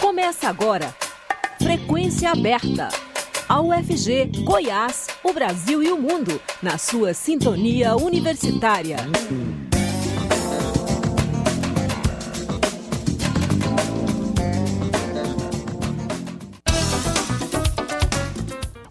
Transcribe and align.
Começa 0.00 0.48
agora. 0.48 0.94
Frequência 1.60 2.30
aberta. 2.30 2.88
A 3.48 3.60
UFG, 3.60 4.30
Goiás, 4.42 5.08
o 5.22 5.32
Brasil 5.32 5.82
e 5.82 5.90
o 5.90 6.00
mundo, 6.00 6.40
na 6.62 6.78
sua 6.78 7.12
sintonia 7.12 7.94
universitária. 7.94 8.96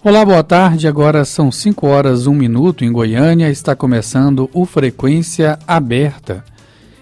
Olá, 0.03 0.25
boa 0.25 0.43
tarde. 0.43 0.85
Agora 0.85 1.23
são 1.23 1.49
5 1.49 1.87
horas 1.87 2.27
1 2.27 2.33
minuto 2.33 2.83
em 2.83 2.91
Goiânia. 2.91 3.49
Está 3.49 3.73
começando 3.73 4.49
o 4.53 4.65
Frequência 4.65 5.57
Aberta. 5.65 6.43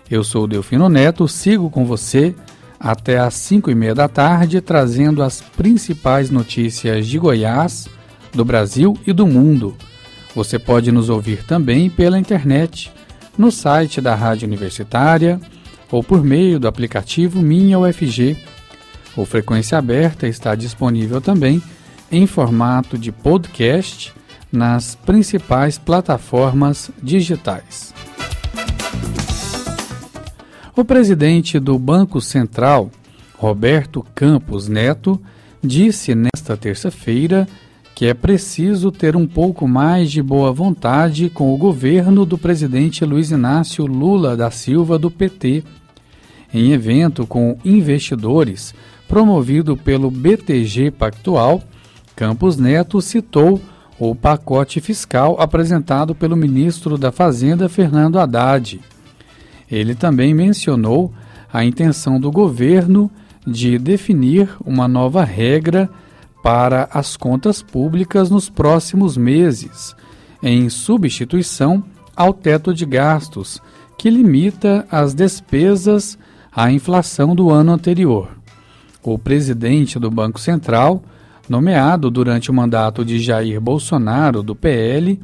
Eu 0.09 0.23
sou 0.23 0.45
Delfino 0.45 0.87
Neto, 0.87 1.27
sigo 1.27 1.69
com 1.69 1.83
você 1.83 2.35
até 2.81 3.19
às 3.19 3.35
5 3.35 3.69
e 3.69 3.75
meia 3.75 3.93
da 3.93 4.07
tarde, 4.07 4.59
trazendo 4.59 5.21
as 5.21 5.39
principais 5.39 6.31
notícias 6.31 7.07
de 7.07 7.19
Goiás, 7.19 7.87
do 8.33 8.43
Brasil 8.43 8.97
e 9.05 9.13
do 9.13 9.27
mundo. 9.27 9.75
Você 10.35 10.57
pode 10.57 10.91
nos 10.91 11.09
ouvir 11.09 11.43
também 11.43 11.89
pela 11.89 12.17
internet, 12.17 12.91
no 13.37 13.51
site 13.51 14.01
da 14.01 14.15
Rádio 14.15 14.47
Universitária 14.47 15.39
ou 15.91 16.03
por 16.03 16.23
meio 16.23 16.59
do 16.59 16.67
aplicativo 16.67 17.41
Minha 17.41 17.77
UFG. 17.77 18.37
O 19.15 19.25
Frequência 19.25 19.77
Aberta 19.77 20.27
está 20.27 20.55
disponível 20.55 21.21
também 21.21 21.61
em 22.11 22.25
formato 22.25 22.97
de 22.97 23.11
podcast 23.11 24.13
nas 24.51 24.95
principais 24.95 25.77
plataformas 25.77 26.89
digitais. 27.01 27.93
O 30.73 30.85
presidente 30.85 31.59
do 31.59 31.77
Banco 31.77 32.21
Central, 32.21 32.89
Roberto 33.37 34.05
Campos 34.15 34.69
Neto, 34.69 35.19
disse 35.61 36.15
nesta 36.15 36.55
terça-feira 36.55 37.45
que 37.93 38.05
é 38.05 38.13
preciso 38.13 38.89
ter 38.89 39.17
um 39.17 39.27
pouco 39.27 39.67
mais 39.67 40.09
de 40.09 40.23
boa 40.23 40.51
vontade 40.53 41.29
com 41.29 41.53
o 41.53 41.57
governo 41.57 42.25
do 42.25 42.37
presidente 42.37 43.03
Luiz 43.03 43.31
Inácio 43.31 43.85
Lula 43.85 44.37
da 44.37 44.49
Silva 44.49 44.97
do 44.97 45.11
PT. 45.11 45.61
Em 46.53 46.71
evento 46.71 47.27
com 47.27 47.57
investidores 47.65 48.73
promovido 49.09 49.75
pelo 49.75 50.09
BTG 50.09 50.89
Pactual, 50.89 51.61
Campos 52.15 52.55
Neto 52.55 53.01
citou 53.01 53.61
o 53.99 54.15
pacote 54.15 54.79
fiscal 54.79 55.35
apresentado 55.37 56.15
pelo 56.15 56.37
ministro 56.37 56.97
da 56.97 57.11
Fazenda, 57.11 57.67
Fernando 57.67 58.17
Haddad. 58.17 58.79
Ele 59.71 59.95
também 59.95 60.33
mencionou 60.33 61.13
a 61.51 61.63
intenção 61.63 62.19
do 62.19 62.29
governo 62.29 63.09
de 63.47 63.77
definir 63.77 64.49
uma 64.65 64.87
nova 64.87 65.23
regra 65.23 65.89
para 66.43 66.89
as 66.91 67.15
contas 67.15 67.61
públicas 67.61 68.29
nos 68.29 68.49
próximos 68.49 69.15
meses, 69.15 69.95
em 70.43 70.69
substituição 70.69 71.83
ao 72.15 72.33
teto 72.33 72.73
de 72.73 72.85
gastos, 72.85 73.61
que 73.97 74.09
limita 74.09 74.85
as 74.91 75.13
despesas 75.13 76.17
à 76.51 76.71
inflação 76.71 77.35
do 77.35 77.49
ano 77.49 77.71
anterior. 77.71 78.29
O 79.03 79.17
presidente 79.17 79.97
do 79.97 80.11
Banco 80.11 80.39
Central, 80.39 81.03
nomeado 81.47 82.09
durante 82.11 82.51
o 82.51 82.53
mandato 82.53 83.05
de 83.05 83.19
Jair 83.19 83.61
Bolsonaro, 83.61 84.43
do 84.43 84.55
PL, 84.55 85.19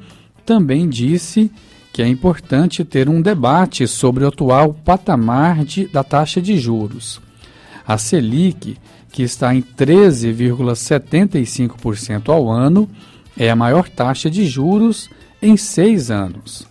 também 0.46 0.88
disse 0.88 1.52
que 1.98 2.02
é 2.04 2.08
importante 2.08 2.86
ter 2.86 3.10
um 3.10 3.24
debate 3.24 3.88
sobre 3.88 4.24
o 4.24 4.28
atual 4.28 4.72
patamar 4.72 5.66
de, 5.66 5.88
da 5.88 6.04
taxa 6.04 6.40
de 6.40 6.60
juros. 6.60 7.20
A 7.88 7.98
Selic, 7.98 8.78
que 9.12 9.24
está 9.24 9.56
em 9.56 9.64
13,75% 9.64 12.30
ao 12.30 12.52
ano, 12.52 12.88
é 13.36 13.50
a 13.50 13.56
maior 13.56 13.90
taxa 13.90 14.30
de 14.30 14.46
juros 14.46 15.10
em 15.42 15.58
seis 15.58 16.12
anos. 16.12 16.68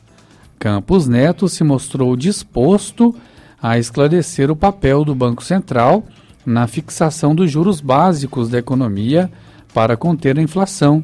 Campos 0.61 1.09
Neto 1.09 1.49
se 1.49 1.65
mostrou 1.65 2.15
disposto 2.15 3.13
a 3.61 3.81
esclarecer 3.81 4.49
o 4.49 4.55
papel 4.55 5.05
do 5.05 5.13
Banco 5.13 5.43
Central 5.43 6.07
na 6.47 6.69
fixação 6.69 7.35
dos 7.35 7.51
juros 7.51 7.81
básicos 7.81 8.49
da 8.49 8.61
economia 8.61 9.29
para 9.75 9.97
conter 9.97 10.39
a 10.39 10.43
inflação 10.43 11.03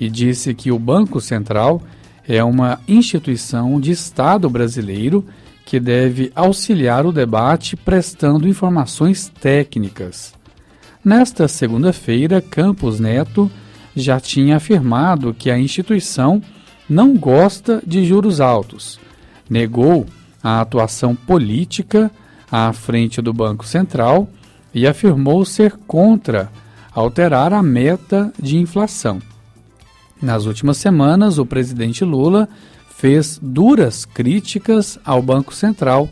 e 0.00 0.10
disse 0.10 0.52
que 0.54 0.72
o 0.72 0.78
Banco 0.78 1.20
Central 1.20 1.80
é 2.30 2.44
uma 2.44 2.78
instituição 2.86 3.80
de 3.80 3.90
Estado 3.90 4.48
brasileiro 4.48 5.26
que 5.66 5.80
deve 5.80 6.30
auxiliar 6.32 7.04
o 7.04 7.10
debate 7.10 7.74
prestando 7.74 8.46
informações 8.46 9.28
técnicas. 9.40 10.32
Nesta 11.04 11.48
segunda-feira, 11.48 12.40
Campos 12.40 13.00
Neto 13.00 13.50
já 13.96 14.20
tinha 14.20 14.58
afirmado 14.58 15.34
que 15.34 15.50
a 15.50 15.58
instituição 15.58 16.40
não 16.88 17.16
gosta 17.16 17.82
de 17.84 18.04
juros 18.04 18.40
altos, 18.40 19.00
negou 19.48 20.06
a 20.40 20.60
atuação 20.60 21.16
política 21.16 22.12
à 22.48 22.72
frente 22.72 23.20
do 23.20 23.32
Banco 23.32 23.66
Central 23.66 24.28
e 24.72 24.86
afirmou 24.86 25.44
ser 25.44 25.72
contra 25.84 26.48
alterar 26.94 27.52
a 27.52 27.60
meta 27.60 28.32
de 28.40 28.56
inflação. 28.56 29.20
Nas 30.22 30.44
últimas 30.44 30.76
semanas, 30.76 31.38
o 31.38 31.46
presidente 31.46 32.04
Lula 32.04 32.48
fez 32.96 33.38
duras 33.40 34.04
críticas 34.04 34.98
ao 35.04 35.22
Banco 35.22 35.54
Central, 35.54 36.08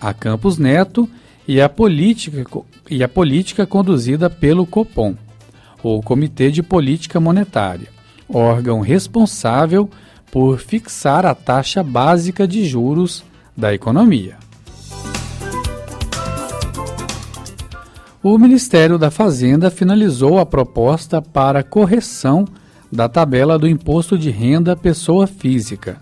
a 0.00 0.12
Campos 0.12 0.58
Neto 0.58 1.08
e 1.46 1.60
a 1.60 1.68
política, 1.68 2.44
e 2.90 3.02
a 3.02 3.08
política 3.08 3.66
conduzida 3.66 4.28
pelo 4.28 4.66
Copom, 4.66 5.14
o 5.82 6.02
Comitê 6.02 6.50
de 6.50 6.62
Política 6.62 7.20
Monetária, 7.20 7.88
órgão 8.28 8.80
responsável 8.80 9.88
por 10.30 10.58
fixar 10.58 11.24
a 11.24 11.34
taxa 11.34 11.82
básica 11.82 12.48
de 12.48 12.64
juros 12.64 13.22
da 13.56 13.72
economia. 13.72 14.42
o 18.22 18.38
Ministério 18.38 18.98
da 18.98 19.10
Fazenda 19.10 19.68
finalizou 19.68 20.38
a 20.38 20.46
proposta 20.46 21.20
para 21.20 21.64
correção 21.64 22.44
da 22.92 23.08
tabela 23.08 23.58
do 23.58 23.66
Imposto 23.66 24.18
de 24.18 24.28
Renda 24.30 24.76
Pessoa 24.76 25.26
Física. 25.26 25.98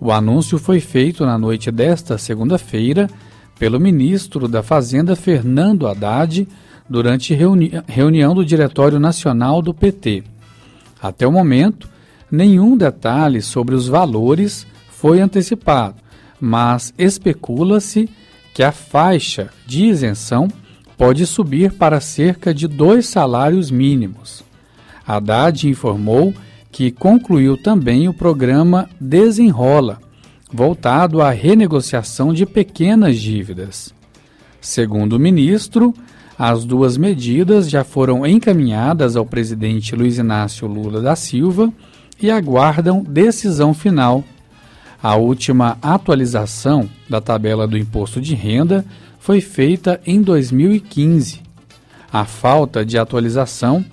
O 0.00 0.10
anúncio 0.10 0.58
foi 0.58 0.80
feito 0.80 1.26
na 1.26 1.36
noite 1.36 1.70
desta 1.70 2.16
segunda-feira 2.16 3.10
pelo 3.58 3.78
ministro 3.78 4.48
da 4.48 4.62
Fazenda 4.62 5.14
Fernando 5.14 5.86
Haddad 5.86 6.48
durante 6.88 7.34
reuni 7.34 7.72
reunião 7.86 8.34
do 8.34 8.44
Diretório 8.44 8.98
Nacional 8.98 9.60
do 9.60 9.74
PT. 9.74 10.24
Até 11.00 11.26
o 11.26 11.32
momento, 11.32 11.88
nenhum 12.30 12.74
detalhe 12.74 13.42
sobre 13.42 13.74
os 13.74 13.86
valores 13.86 14.66
foi 14.88 15.20
antecipado, 15.20 15.96
mas 16.40 16.94
especula-se 16.96 18.08
que 18.54 18.62
a 18.62 18.72
faixa 18.72 19.50
de 19.66 19.84
isenção 19.84 20.48
pode 20.96 21.26
subir 21.26 21.72
para 21.72 22.00
cerca 22.00 22.54
de 22.54 22.66
dois 22.66 23.06
salários 23.06 23.70
mínimos. 23.70 24.42
Haddad 25.06 25.68
informou 25.68 26.34
que 26.72 26.90
concluiu 26.90 27.56
também 27.56 28.08
o 28.08 28.14
programa 28.14 28.88
Desenrola, 29.00 30.00
voltado 30.52 31.20
à 31.20 31.30
renegociação 31.30 32.32
de 32.32 32.44
pequenas 32.46 33.18
dívidas. 33.18 33.94
Segundo 34.60 35.14
o 35.14 35.20
ministro, 35.20 35.94
as 36.38 36.64
duas 36.64 36.96
medidas 36.96 37.70
já 37.70 37.84
foram 37.84 38.26
encaminhadas 38.26 39.14
ao 39.14 39.24
presidente 39.24 39.94
Luiz 39.94 40.18
Inácio 40.18 40.66
Lula 40.66 41.00
da 41.00 41.14
Silva 41.14 41.72
e 42.20 42.30
aguardam 42.30 43.04
decisão 43.04 43.72
final. 43.72 44.24
A 45.02 45.16
última 45.16 45.76
atualização 45.82 46.88
da 47.08 47.20
tabela 47.20 47.68
do 47.68 47.76
imposto 47.76 48.20
de 48.20 48.34
renda 48.34 48.84
foi 49.20 49.40
feita 49.40 50.00
em 50.06 50.22
2015. 50.22 51.40
A 52.12 52.24
falta 52.24 52.84
de 52.84 52.98
atualização 52.98 53.84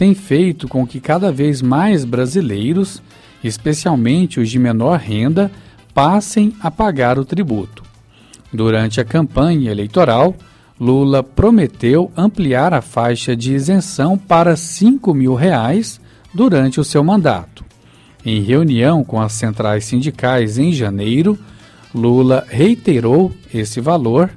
tem 0.00 0.14
feito 0.14 0.66
com 0.66 0.86
que 0.86 0.98
cada 0.98 1.30
vez 1.30 1.60
mais 1.60 2.06
brasileiros, 2.06 3.02
especialmente 3.44 4.40
os 4.40 4.48
de 4.48 4.58
menor 4.58 4.98
renda, 4.98 5.52
passem 5.92 6.54
a 6.58 6.70
pagar 6.70 7.18
o 7.18 7.24
tributo. 7.26 7.82
Durante 8.50 8.98
a 8.98 9.04
campanha 9.04 9.70
eleitoral, 9.70 10.34
Lula 10.80 11.22
prometeu 11.22 12.10
ampliar 12.16 12.72
a 12.72 12.80
faixa 12.80 13.36
de 13.36 13.52
isenção 13.52 14.16
para 14.16 14.56
5 14.56 15.12
mil 15.12 15.34
reais 15.34 16.00
durante 16.32 16.80
o 16.80 16.84
seu 16.84 17.04
mandato. 17.04 17.62
Em 18.24 18.40
reunião 18.40 19.04
com 19.04 19.20
as 19.20 19.34
centrais 19.34 19.84
sindicais 19.84 20.56
em 20.56 20.72
janeiro, 20.72 21.38
Lula 21.94 22.46
reiterou 22.48 23.30
esse 23.52 23.82
valor 23.82 24.30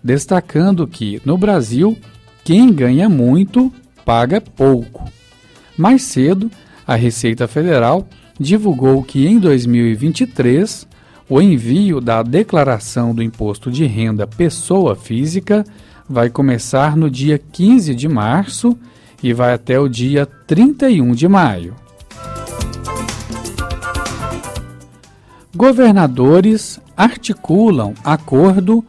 destacando 0.00 0.86
que, 0.86 1.20
no 1.24 1.36
Brasil, 1.36 1.98
quem 2.44 2.72
ganha 2.72 3.08
muito 3.08 3.72
paga 4.08 4.40
pouco. 4.40 5.04
Mais 5.76 6.00
cedo, 6.00 6.50
a 6.86 6.94
Receita 6.94 7.46
Federal 7.46 8.08
divulgou 8.40 9.02
que 9.02 9.26
em 9.26 9.38
2023 9.38 10.88
o 11.28 11.42
envio 11.42 12.00
da 12.00 12.22
declaração 12.22 13.14
do 13.14 13.22
imposto 13.22 13.70
de 13.70 13.84
renda 13.84 14.26
pessoa 14.26 14.96
física 14.96 15.62
vai 16.08 16.30
começar 16.30 16.96
no 16.96 17.10
dia 17.10 17.36
15 17.36 17.94
de 17.94 18.08
março 18.08 18.78
e 19.22 19.34
vai 19.34 19.52
até 19.52 19.78
o 19.78 19.86
dia 19.86 20.24
31 20.24 21.12
de 21.12 21.28
maio. 21.28 21.76
Governadores 25.54 26.80
articulam 26.96 27.92
acordo 28.02 28.82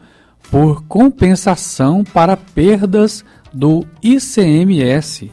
por 0.50 0.82
compensação 0.84 2.02
para 2.02 2.38
perdas 2.38 3.22
do 3.52 3.86
ICMS. 4.02 5.30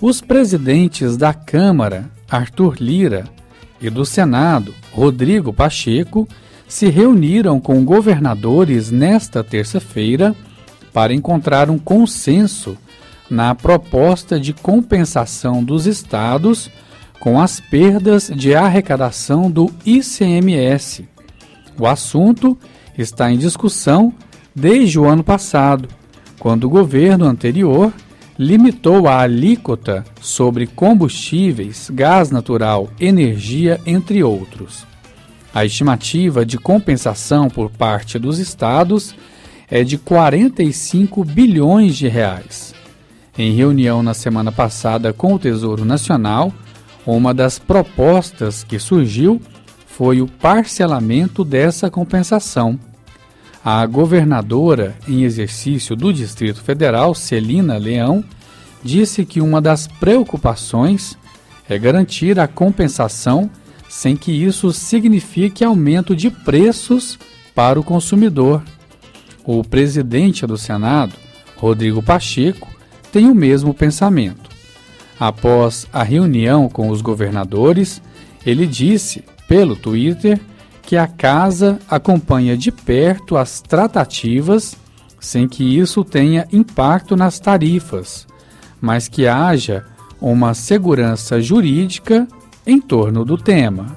Os 0.00 0.20
presidentes 0.20 1.16
da 1.16 1.32
Câmara, 1.32 2.10
Arthur 2.30 2.76
Lira, 2.80 3.24
e 3.80 3.90
do 3.90 4.04
Senado, 4.04 4.74
Rodrigo 4.92 5.52
Pacheco, 5.52 6.26
se 6.66 6.88
reuniram 6.88 7.60
com 7.60 7.84
governadores 7.84 8.90
nesta 8.90 9.44
terça-feira 9.44 10.34
para 10.92 11.14
encontrar 11.14 11.70
um 11.70 11.78
consenso 11.78 12.76
na 13.30 13.54
proposta 13.54 14.38
de 14.38 14.52
compensação 14.52 15.62
dos 15.62 15.86
estados 15.86 16.70
com 17.20 17.40
as 17.40 17.60
perdas 17.60 18.30
de 18.34 18.54
arrecadação 18.54 19.50
do 19.50 19.70
ICMS. 19.84 21.08
O 21.78 21.86
assunto 21.86 22.56
está 22.96 23.30
em 23.30 23.38
discussão 23.38 24.12
desde 24.54 24.98
o 24.98 25.04
ano 25.04 25.22
passado, 25.22 25.88
quando 26.38 26.64
o 26.64 26.70
governo 26.70 27.24
anterior 27.26 27.92
limitou 28.38 29.08
a 29.08 29.20
alíquota 29.20 30.04
sobre 30.20 30.66
combustíveis, 30.66 31.90
gás 31.92 32.30
natural, 32.30 32.90
energia, 33.00 33.80
entre 33.86 34.22
outros. 34.22 34.86
A 35.54 35.64
estimativa 35.64 36.44
de 36.44 36.58
compensação 36.58 37.48
por 37.48 37.70
parte 37.70 38.18
dos 38.18 38.38
estados 38.38 39.14
é 39.70 39.82
de 39.82 39.96
45 39.96 41.24
bilhões 41.24 41.96
de 41.96 42.08
reais. 42.08 42.74
Em 43.38 43.52
reunião 43.52 44.02
na 44.02 44.14
semana 44.14 44.52
passada 44.52 45.12
com 45.12 45.34
o 45.34 45.38
Tesouro 45.38 45.84
Nacional, 45.84 46.52
uma 47.06 47.32
das 47.32 47.58
propostas 47.58 48.62
que 48.64 48.78
surgiu 48.78 49.40
foi 49.86 50.20
o 50.20 50.26
parcelamento 50.26 51.42
dessa 51.44 51.90
compensação. 51.90 52.78
A 53.68 53.84
governadora 53.84 54.94
em 55.08 55.24
exercício 55.24 55.96
do 55.96 56.12
Distrito 56.12 56.62
Federal, 56.62 57.16
Celina 57.16 57.76
Leão, 57.76 58.22
disse 58.80 59.24
que 59.24 59.40
uma 59.40 59.60
das 59.60 59.88
preocupações 59.88 61.18
é 61.68 61.76
garantir 61.76 62.38
a 62.38 62.46
compensação 62.46 63.50
sem 63.88 64.16
que 64.16 64.30
isso 64.30 64.72
signifique 64.72 65.64
aumento 65.64 66.14
de 66.14 66.30
preços 66.30 67.18
para 67.56 67.80
o 67.80 67.82
consumidor. 67.82 68.62
O 69.44 69.64
presidente 69.64 70.46
do 70.46 70.56
Senado, 70.56 71.14
Rodrigo 71.56 72.00
Pacheco, 72.00 72.68
tem 73.10 73.28
o 73.28 73.34
mesmo 73.34 73.74
pensamento. 73.74 74.48
Após 75.18 75.88
a 75.92 76.04
reunião 76.04 76.68
com 76.68 76.88
os 76.88 77.02
governadores, 77.02 78.00
ele 78.46 78.64
disse, 78.64 79.24
pelo 79.48 79.74
Twitter, 79.74 80.40
que 80.86 80.96
a 80.96 81.08
casa 81.08 81.80
acompanha 81.90 82.56
de 82.56 82.70
perto 82.70 83.36
as 83.36 83.60
tratativas 83.60 84.76
sem 85.18 85.48
que 85.48 85.64
isso 85.64 86.04
tenha 86.04 86.46
impacto 86.52 87.16
nas 87.16 87.40
tarifas, 87.40 88.24
mas 88.80 89.08
que 89.08 89.26
haja 89.26 89.84
uma 90.20 90.54
segurança 90.54 91.40
jurídica 91.40 92.28
em 92.64 92.80
torno 92.80 93.24
do 93.24 93.36
tema. 93.36 93.96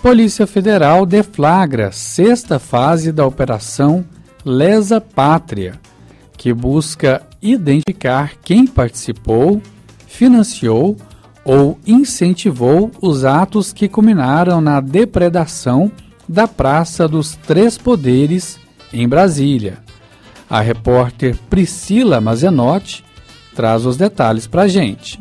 Polícia 0.00 0.46
Federal 0.46 1.04
deflagra 1.04 1.92
sexta 1.92 2.58
fase 2.58 3.12
da 3.12 3.26
Operação 3.26 4.02
Lesa 4.42 4.98
Pátria, 4.98 5.78
que 6.38 6.54
busca 6.54 7.20
identificar 7.42 8.32
quem 8.42 8.66
participou, 8.66 9.60
financiou 10.06 10.96
ou 11.44 11.78
incentivou 11.86 12.90
os 13.00 13.24
atos 13.24 13.72
que 13.72 13.88
culminaram 13.88 14.60
na 14.60 14.80
depredação 14.80 15.90
da 16.28 16.46
Praça 16.46 17.08
dos 17.08 17.34
Três 17.36 17.76
Poderes, 17.76 18.58
em 18.92 19.08
Brasília. 19.08 19.78
A 20.48 20.60
repórter 20.60 21.36
Priscila 21.48 22.20
Mazenotti 22.20 23.04
traz 23.54 23.84
os 23.86 23.96
detalhes 23.96 24.46
para 24.46 24.62
a 24.62 24.68
gente. 24.68 25.20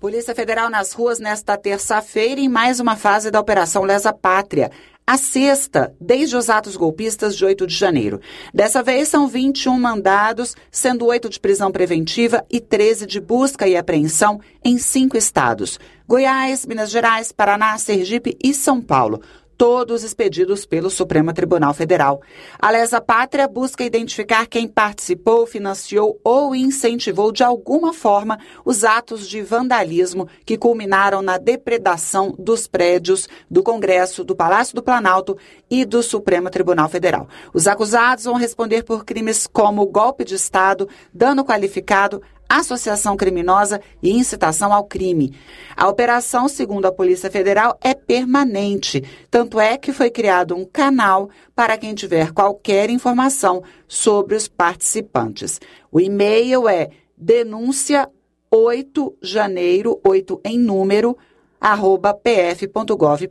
Polícia 0.00 0.34
Federal 0.34 0.70
nas 0.70 0.92
ruas 0.92 1.18
nesta 1.18 1.56
terça-feira 1.56 2.40
em 2.40 2.48
mais 2.48 2.78
uma 2.78 2.94
fase 2.94 3.30
da 3.30 3.40
Operação 3.40 3.82
Lesa 3.82 4.12
Pátria 4.12 4.70
a 5.08 5.16
sexta 5.16 5.96
desde 5.98 6.36
os 6.36 6.50
atos 6.50 6.76
golpistas 6.76 7.34
de 7.34 7.42
8 7.42 7.66
de 7.66 7.74
janeiro. 7.74 8.20
Dessa 8.52 8.82
vez 8.82 9.08
são 9.08 9.26
21 9.26 9.80
mandados, 9.80 10.54
sendo 10.70 11.06
8 11.06 11.30
de 11.30 11.40
prisão 11.40 11.72
preventiva 11.72 12.44
e 12.50 12.60
13 12.60 13.06
de 13.06 13.18
busca 13.18 13.66
e 13.66 13.74
apreensão 13.74 14.38
em 14.62 14.76
cinco 14.76 15.16
estados: 15.16 15.80
Goiás, 16.06 16.66
Minas 16.66 16.90
Gerais, 16.90 17.32
Paraná, 17.32 17.78
Sergipe 17.78 18.36
e 18.44 18.52
São 18.52 18.82
Paulo 18.82 19.22
todos 19.58 20.04
expedidos 20.04 20.64
pelo 20.64 20.88
Supremo 20.88 21.32
Tribunal 21.32 21.74
Federal. 21.74 22.22
A 22.60 22.70
Lesa 22.70 23.00
Pátria 23.00 23.48
busca 23.48 23.82
identificar 23.82 24.46
quem 24.46 24.68
participou, 24.68 25.44
financiou 25.46 26.20
ou 26.22 26.54
incentivou 26.54 27.32
de 27.32 27.42
alguma 27.42 27.92
forma 27.92 28.38
os 28.64 28.84
atos 28.84 29.28
de 29.28 29.42
vandalismo 29.42 30.28
que 30.46 30.56
culminaram 30.56 31.20
na 31.20 31.38
depredação 31.38 32.32
dos 32.38 32.68
prédios 32.68 33.28
do 33.50 33.60
Congresso, 33.60 34.22
do 34.22 34.36
Palácio 34.36 34.76
do 34.76 34.82
Planalto 34.82 35.36
e 35.68 35.84
do 35.84 36.04
Supremo 36.04 36.48
Tribunal 36.50 36.88
Federal. 36.88 37.28
Os 37.52 37.66
acusados 37.66 38.24
vão 38.24 38.34
responder 38.34 38.84
por 38.84 39.04
crimes 39.04 39.48
como 39.48 39.84
golpe 39.86 40.24
de 40.24 40.36
Estado, 40.36 40.88
dano 41.12 41.44
qualificado, 41.44 42.22
associação 42.48 43.16
criminosa 43.16 43.80
e 44.02 44.10
incitação 44.10 44.72
ao 44.72 44.84
crime. 44.84 45.34
A 45.76 45.88
operação, 45.88 46.48
segundo 46.48 46.86
a 46.86 46.92
Polícia 46.92 47.30
Federal, 47.30 47.78
é 47.82 47.92
permanente, 47.92 49.02
tanto 49.30 49.60
é 49.60 49.76
que 49.76 49.92
foi 49.92 50.10
criado 50.10 50.56
um 50.56 50.64
canal 50.64 51.28
para 51.54 51.76
quem 51.76 51.94
tiver 51.94 52.32
qualquer 52.32 52.88
informação 52.88 53.62
sobre 53.86 54.34
os 54.34 54.48
participantes. 54.48 55.60
O 55.92 56.00
e-mail 56.00 56.68
é 56.68 56.90
denúncia 57.16 58.08
8 58.50 59.18
janeiro, 59.20 60.00
8 60.02 60.40
em 60.44 60.58
número, 60.58 61.16
arroba 61.60 62.14
pf.gov.br. 62.14 63.26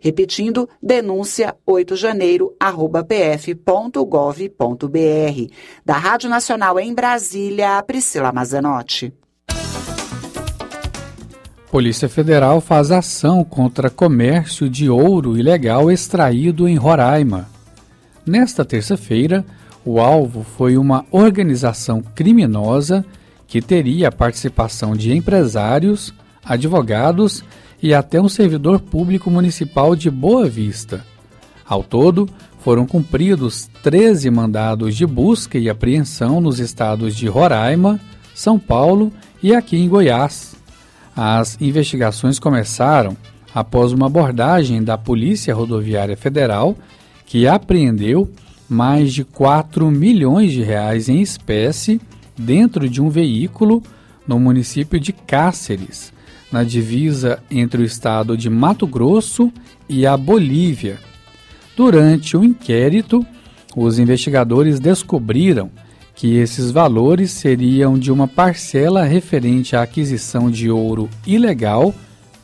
Repetindo, 0.00 0.68
denúncia 0.82 1.56
8 1.66 1.96
janeiro, 1.96 2.54
arroba 2.58 3.04
pf.gov.br. 3.04 3.56
Da 5.84 5.94
Rádio 5.94 6.30
Nacional 6.30 6.78
em 6.78 6.94
Brasília, 6.94 7.82
Priscila 7.82 8.32
Mazenotti. 8.32 9.12
Polícia 11.70 12.08
Federal 12.08 12.60
faz 12.60 12.90
ação 12.90 13.44
contra 13.44 13.88
comércio 13.88 14.68
de 14.68 14.90
ouro 14.90 15.38
ilegal 15.38 15.88
extraído 15.88 16.66
em 16.66 16.74
Roraima. 16.74 17.48
Nesta 18.26 18.64
terça-feira, 18.64 19.44
o 19.84 20.00
alvo 20.00 20.42
foi 20.42 20.76
uma 20.76 21.06
organização 21.12 22.02
criminosa 22.02 23.04
que 23.46 23.62
teria 23.62 24.08
a 24.08 24.12
participação 24.12 24.94
de 24.94 25.16
empresários, 25.16 26.12
advogados 26.44 27.44
e 27.82 27.94
até 27.94 28.20
um 28.20 28.28
servidor 28.28 28.80
público 28.80 29.30
municipal 29.30 29.96
de 29.96 30.10
Boa 30.10 30.48
Vista. 30.48 31.04
Ao 31.66 31.82
todo, 31.82 32.28
foram 32.58 32.86
cumpridos 32.86 33.70
13 33.82 34.30
mandados 34.30 34.94
de 34.96 35.06
busca 35.06 35.58
e 35.58 35.70
apreensão 35.70 36.40
nos 36.40 36.58
estados 36.58 37.16
de 37.16 37.26
Roraima, 37.26 37.98
São 38.34 38.58
Paulo 38.58 39.12
e 39.42 39.54
aqui 39.54 39.76
em 39.76 39.88
Goiás. 39.88 40.54
As 41.16 41.56
investigações 41.60 42.38
começaram 42.38 43.16
após 43.54 43.92
uma 43.92 44.06
abordagem 44.06 44.82
da 44.82 44.96
Polícia 44.96 45.54
Rodoviária 45.54 46.16
Federal, 46.16 46.76
que 47.26 47.48
apreendeu 47.48 48.30
mais 48.68 49.12
de 49.12 49.24
4 49.24 49.90
milhões 49.90 50.52
de 50.52 50.62
reais 50.62 51.08
em 51.08 51.20
espécie 51.20 52.00
dentro 52.38 52.88
de 52.88 53.02
um 53.02 53.08
veículo 53.08 53.82
no 54.26 54.38
município 54.38 55.00
de 55.00 55.12
Cáceres, 55.12 56.12
na 56.50 56.64
divisa 56.64 57.42
entre 57.50 57.82
o 57.82 57.84
estado 57.84 58.36
de 58.36 58.50
Mato 58.50 58.86
Grosso 58.86 59.52
e 59.88 60.06
a 60.06 60.16
Bolívia. 60.16 60.98
Durante 61.76 62.36
o 62.36 62.44
inquérito, 62.44 63.24
os 63.76 63.98
investigadores 63.98 64.80
descobriram 64.80 65.70
que 66.14 66.36
esses 66.36 66.70
valores 66.70 67.30
seriam 67.30 67.98
de 67.98 68.12
uma 68.12 68.28
parcela 68.28 69.04
referente 69.04 69.74
à 69.74 69.82
aquisição 69.82 70.50
de 70.50 70.70
ouro 70.70 71.08
ilegal 71.26 71.94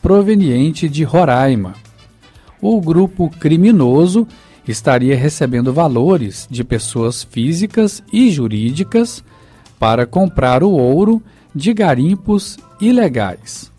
proveniente 0.01 0.89
de 0.89 1.03
Roraima. 1.03 1.75
O 2.61 2.81
grupo 2.81 3.29
criminoso 3.29 4.27
estaria 4.67 5.15
recebendo 5.15 5.71
valores 5.71 6.47
de 6.49 6.63
pessoas 6.63 7.23
físicas 7.23 8.01
e 8.11 8.31
jurídicas 8.31 9.23
para 9.79 10.05
comprar 10.05 10.63
o 10.63 10.71
ouro 10.71 11.21
de 11.53 11.73
garimpos 11.73 12.57
ilegais. 12.81 13.71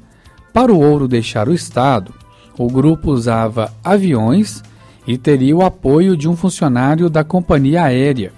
Para 0.53 0.73
o 0.73 0.81
ouro 0.81 1.07
deixar 1.07 1.49
o 1.49 1.55
estado, 1.55 2.13
o 2.57 2.67
grupo 2.69 3.11
usava 3.11 3.73
aviões 3.85 4.63
e 5.07 5.17
teria 5.17 5.57
o 5.57 5.65
apoio 5.65 6.17
de 6.17 6.29
um 6.29 6.37
funcionário 6.37 7.09
da 7.09 7.25
companhia 7.25 7.85
aérea. 7.85 8.33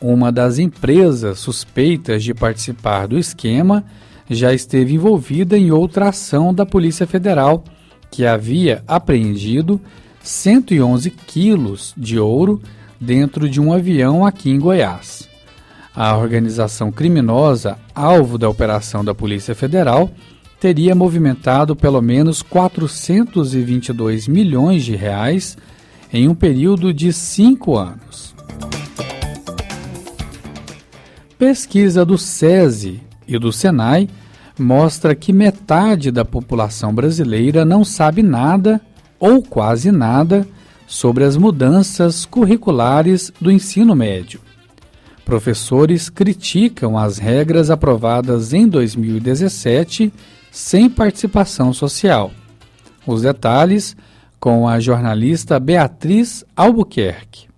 Uma 0.00 0.32
das 0.32 0.58
empresas 0.58 1.38
suspeitas 1.38 2.24
de 2.24 2.32
participar 2.32 3.06
do 3.06 3.18
esquema 3.18 3.84
já 4.30 4.54
esteve 4.54 4.94
envolvida 4.94 5.56
em 5.56 5.70
outra 5.70 6.08
ação 6.08 6.54
da 6.54 6.64
Polícia 6.64 7.06
Federal, 7.06 7.64
que 8.10 8.24
havia 8.24 8.82
apreendido 8.86 9.80
111 10.22 11.10
quilos 11.10 11.92
de 11.96 12.18
ouro 12.18 12.60
dentro 13.00 13.48
de 13.48 13.60
um 13.60 13.72
avião 13.72 14.24
aqui 14.24 14.50
em 14.50 14.58
Goiás. 14.58 15.28
A 15.94 16.16
organização 16.16 16.90
criminosa, 16.90 17.76
alvo 17.94 18.38
da 18.38 18.48
operação 18.48 19.04
da 19.04 19.14
Polícia 19.14 19.54
Federal, 19.54 20.10
teria 20.62 20.94
movimentado 20.94 21.74
pelo 21.74 22.00
menos 22.00 22.40
422 22.40 24.28
milhões 24.28 24.84
de 24.84 24.94
reais 24.94 25.58
em 26.12 26.28
um 26.28 26.36
período 26.36 26.94
de 26.94 27.12
cinco 27.12 27.76
anos. 27.76 28.32
Pesquisa 31.36 32.04
do 32.04 32.16
SESI 32.16 33.02
e 33.26 33.36
do 33.40 33.52
SENAI 33.52 34.08
mostra 34.56 35.16
que 35.16 35.32
metade 35.32 36.12
da 36.12 36.24
população 36.24 36.94
brasileira 36.94 37.64
não 37.64 37.84
sabe 37.84 38.22
nada 38.22 38.80
ou 39.18 39.42
quase 39.42 39.90
nada 39.90 40.46
sobre 40.86 41.24
as 41.24 41.36
mudanças 41.36 42.24
curriculares 42.24 43.32
do 43.40 43.50
ensino 43.50 43.96
médio. 43.96 44.40
Professores 45.24 46.08
criticam 46.08 46.96
as 46.96 47.18
regras 47.18 47.68
aprovadas 47.68 48.52
em 48.52 48.68
2017 48.68 50.12
sem 50.52 50.88
participação 50.88 51.72
social. 51.72 52.30
Os 53.06 53.22
detalhes 53.22 53.96
com 54.38 54.68
a 54.68 54.78
jornalista 54.78 55.58
Beatriz 55.58 56.44
Albuquerque. 56.54 57.48